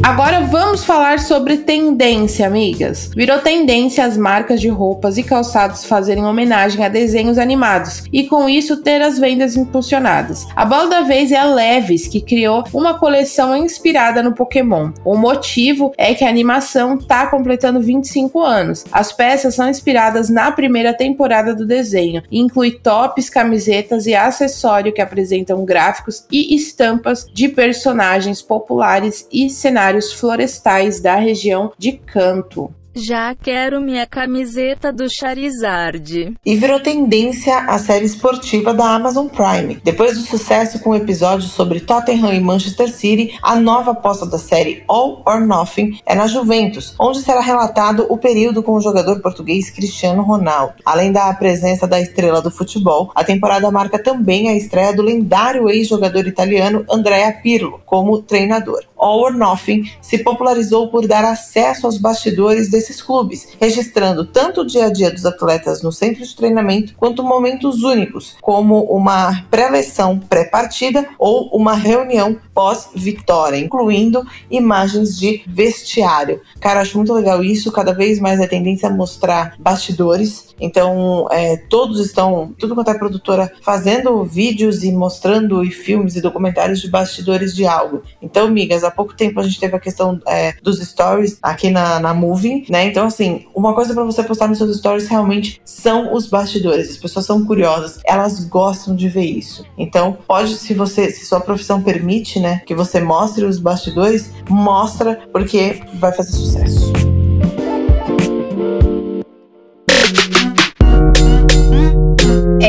Agora 0.08 0.40
vamos 0.40 0.86
falar 0.86 1.20
sobre 1.20 1.58
tendência, 1.58 2.48
amigas. 2.48 3.12
Virou 3.14 3.40
tendência 3.40 4.06
as 4.06 4.16
marcas 4.16 4.62
de 4.62 4.70
roupas 4.70 5.18
e 5.18 5.24
calçados 5.24 5.84
fazerem 5.84 6.24
homenagem 6.24 6.86
a 6.86 6.88
desenhos 6.88 7.38
animados 7.38 8.06
e 8.14 8.24
com 8.24 8.48
isso 8.48 8.78
ter 8.78 9.02
as 9.02 9.20
vendas 9.20 9.58
impulsionadas. 9.58 10.48
A 10.56 10.64
bola 10.64 10.88
da 10.88 11.02
vez 11.02 11.30
é 11.34 11.36
a 11.36 11.44
Levis, 11.44 12.08
que 12.08 12.22
criou 12.22 12.64
uma 12.74 12.98
coleção 12.98 13.54
inspirada 13.54 14.24
no 14.24 14.34
Pokémon. 14.34 14.92
O 15.04 15.18
motivo 15.18 15.92
é 15.98 16.14
que 16.14 16.24
a 16.24 16.30
animação 16.30 16.96
está 16.96 17.28
completando 17.28 17.82
25 17.82 18.40
anos. 18.40 18.86
As 18.90 19.12
peças 19.12 19.56
são 19.56 19.68
inspiradas 19.68 20.30
na 20.30 20.54
primeira 20.54 20.94
temporada 20.94 21.54
do 21.54 21.68
desenho 21.68 22.24
e 22.32 22.40
inclui 22.40 22.72
tops, 22.72 23.30
camisetas 23.30 24.08
e 24.08 24.16
acessórios 24.16 24.96
que 24.96 25.02
apresentam 25.02 25.66
gráficos 25.66 26.26
e 26.32 26.56
estampas 26.56 27.28
de 27.34 27.50
personagens 27.50 28.42
populares 28.42 29.28
e 29.30 29.50
cenários 29.50 29.97
florestais 30.12 31.00
da 31.00 31.16
região 31.16 31.72
de 31.78 31.94
Canto. 31.94 32.74
Já 33.00 33.36
quero 33.36 33.80
minha 33.80 34.08
camiseta 34.08 34.92
do 34.92 35.08
Charizard. 35.08 36.34
E 36.44 36.56
virou 36.56 36.80
tendência 36.80 37.56
a 37.60 37.78
série 37.78 38.06
esportiva 38.06 38.74
da 38.74 38.90
Amazon 38.96 39.28
Prime. 39.28 39.80
Depois 39.84 40.18
do 40.18 40.24
sucesso 40.26 40.80
com 40.80 40.90
o 40.90 40.96
episódio 40.96 41.48
sobre 41.48 41.80
Tottenham 41.80 42.34
e 42.34 42.40
Manchester 42.40 42.92
City, 42.92 43.38
a 43.44 43.56
nova 43.56 43.92
aposta 43.92 44.26
da 44.26 44.40
série 44.40 44.84
All 44.88 45.22
or 45.28 45.40
Nothing 45.46 46.00
é 46.08 46.16
na 46.16 46.26
Juventus, 46.26 46.96
onde 47.00 47.22
será 47.22 47.40
relatado 47.40 48.08
o 48.10 48.18
período 48.18 48.64
com 48.64 48.74
o 48.74 48.82
jogador 48.82 49.22
português 49.22 49.70
Cristiano 49.70 50.24
Ronaldo. 50.24 50.74
Além 50.84 51.12
da 51.12 51.32
presença 51.36 51.88
da 51.88 52.02
estrela 52.02 52.42
do 52.42 52.50
futebol, 52.50 53.12
a 53.14 53.24
temporada 53.24 53.70
marca 53.70 54.02
também 54.02 54.50
a 54.50 54.58
estreia 54.58 54.92
do 54.92 55.04
lendário 55.04 55.70
ex-jogador 55.70 56.26
italiano 56.26 56.84
Andrea 56.90 57.32
Pirlo 57.32 57.80
como 57.86 58.24
treinador. 58.24 58.84
All 58.98 59.20
or 59.22 59.34
Nothing 59.38 59.84
se 60.02 60.18
popularizou 60.18 60.90
por 60.90 61.08
dar 61.08 61.24
acesso 61.24 61.86
aos 61.86 62.00
bastidores 62.00 62.70
desse 62.72 62.87
desses 62.88 63.02
clubes, 63.02 63.50
registrando 63.60 64.26
tanto 64.26 64.62
o 64.62 64.66
dia 64.66 64.86
a 64.86 64.90
dia 64.90 65.12
dos 65.12 65.26
atletas 65.26 65.84
no 65.84 65.92
centro 65.92 66.24
de 66.24 66.36
treinamento 66.36 66.94
quanto 66.96 67.24
momentos 67.24 67.84
únicos, 67.84 68.36
como 68.42 68.84
uma 68.84 69.44
pré-leção 69.52 70.18
pré-partida 70.18 71.08
ou 71.20 71.50
uma 71.50 71.74
reunião 71.74 72.38
pós-vitória, 72.54 73.58
incluindo 73.58 74.26
imagens 74.50 75.18
de 75.18 75.44
vestiário. 75.48 76.42
Cara, 76.60 76.82
acho 76.82 76.98
muito 76.98 77.14
legal 77.14 77.44
isso. 77.44 77.72
Cada 77.72 77.94
vez 77.94 78.20
mais 78.20 78.40
é 78.40 78.48
tendência 78.48 78.90
a 78.90 78.92
mostrar 78.92 79.56
bastidores. 79.60 80.56
Então, 80.60 81.28
é, 81.32 81.58
todos 81.58 82.00
estão, 82.00 82.54
tudo 82.58 82.74
quanto 82.74 82.90
é 82.90 82.98
produtora, 82.98 83.52
fazendo 83.62 84.24
vídeos 84.24 84.84
e 84.84 84.92
mostrando 84.92 85.64
e 85.64 85.70
filmes 85.70 86.16
e 86.16 86.22
documentários 86.22 86.82
de 86.82 86.90
bastidores 86.90 87.56
de 87.56 87.66
algo. 87.68 88.02
Então, 88.22 88.50
migas, 88.50 88.84
há 88.84 88.90
pouco 88.90 89.16
tempo 89.16 89.40
a 89.40 89.44
gente 89.44 89.60
teve 89.60 89.76
a 89.76 89.80
questão 89.80 90.20
é, 90.28 90.54
dos 90.64 90.80
stories 90.80 91.38
aqui 91.44 91.70
na, 91.70 92.00
na 92.00 92.14
Movie, 92.14 92.66
né? 92.70 92.77
Então, 92.86 93.08
assim, 93.08 93.46
uma 93.56 93.74
coisa 93.74 93.94
para 93.94 94.04
você 94.04 94.24
postar 94.24 94.48
nos 94.48 94.58
seus 94.58 94.78
stories 94.78 95.08
realmente 95.08 95.62
são 95.64 96.14
os 96.14 96.28
bastidores. 96.28 96.90
As 96.90 96.98
pessoas 96.98 97.26
são 97.26 97.46
curiosas, 97.46 98.00
elas 98.06 98.44
gostam 98.46 98.96
de 98.96 99.10
ver 99.10 99.26
isso. 99.26 99.66
Então, 99.78 100.18
pode, 100.28 100.56
se 100.56 100.74
você, 100.74 101.10
se 101.10 101.26
sua 101.26 101.40
profissão 101.40 101.82
permite, 101.82 102.40
né, 102.40 102.62
que 102.66 102.76
você 102.76 103.00
mostre 103.00 103.46
os 103.46 103.60
bastidores, 103.60 104.32
mostra, 104.50 105.22
porque 105.32 105.82
vai 105.96 106.12
fazer 106.12 106.32
sucesso. 106.32 107.07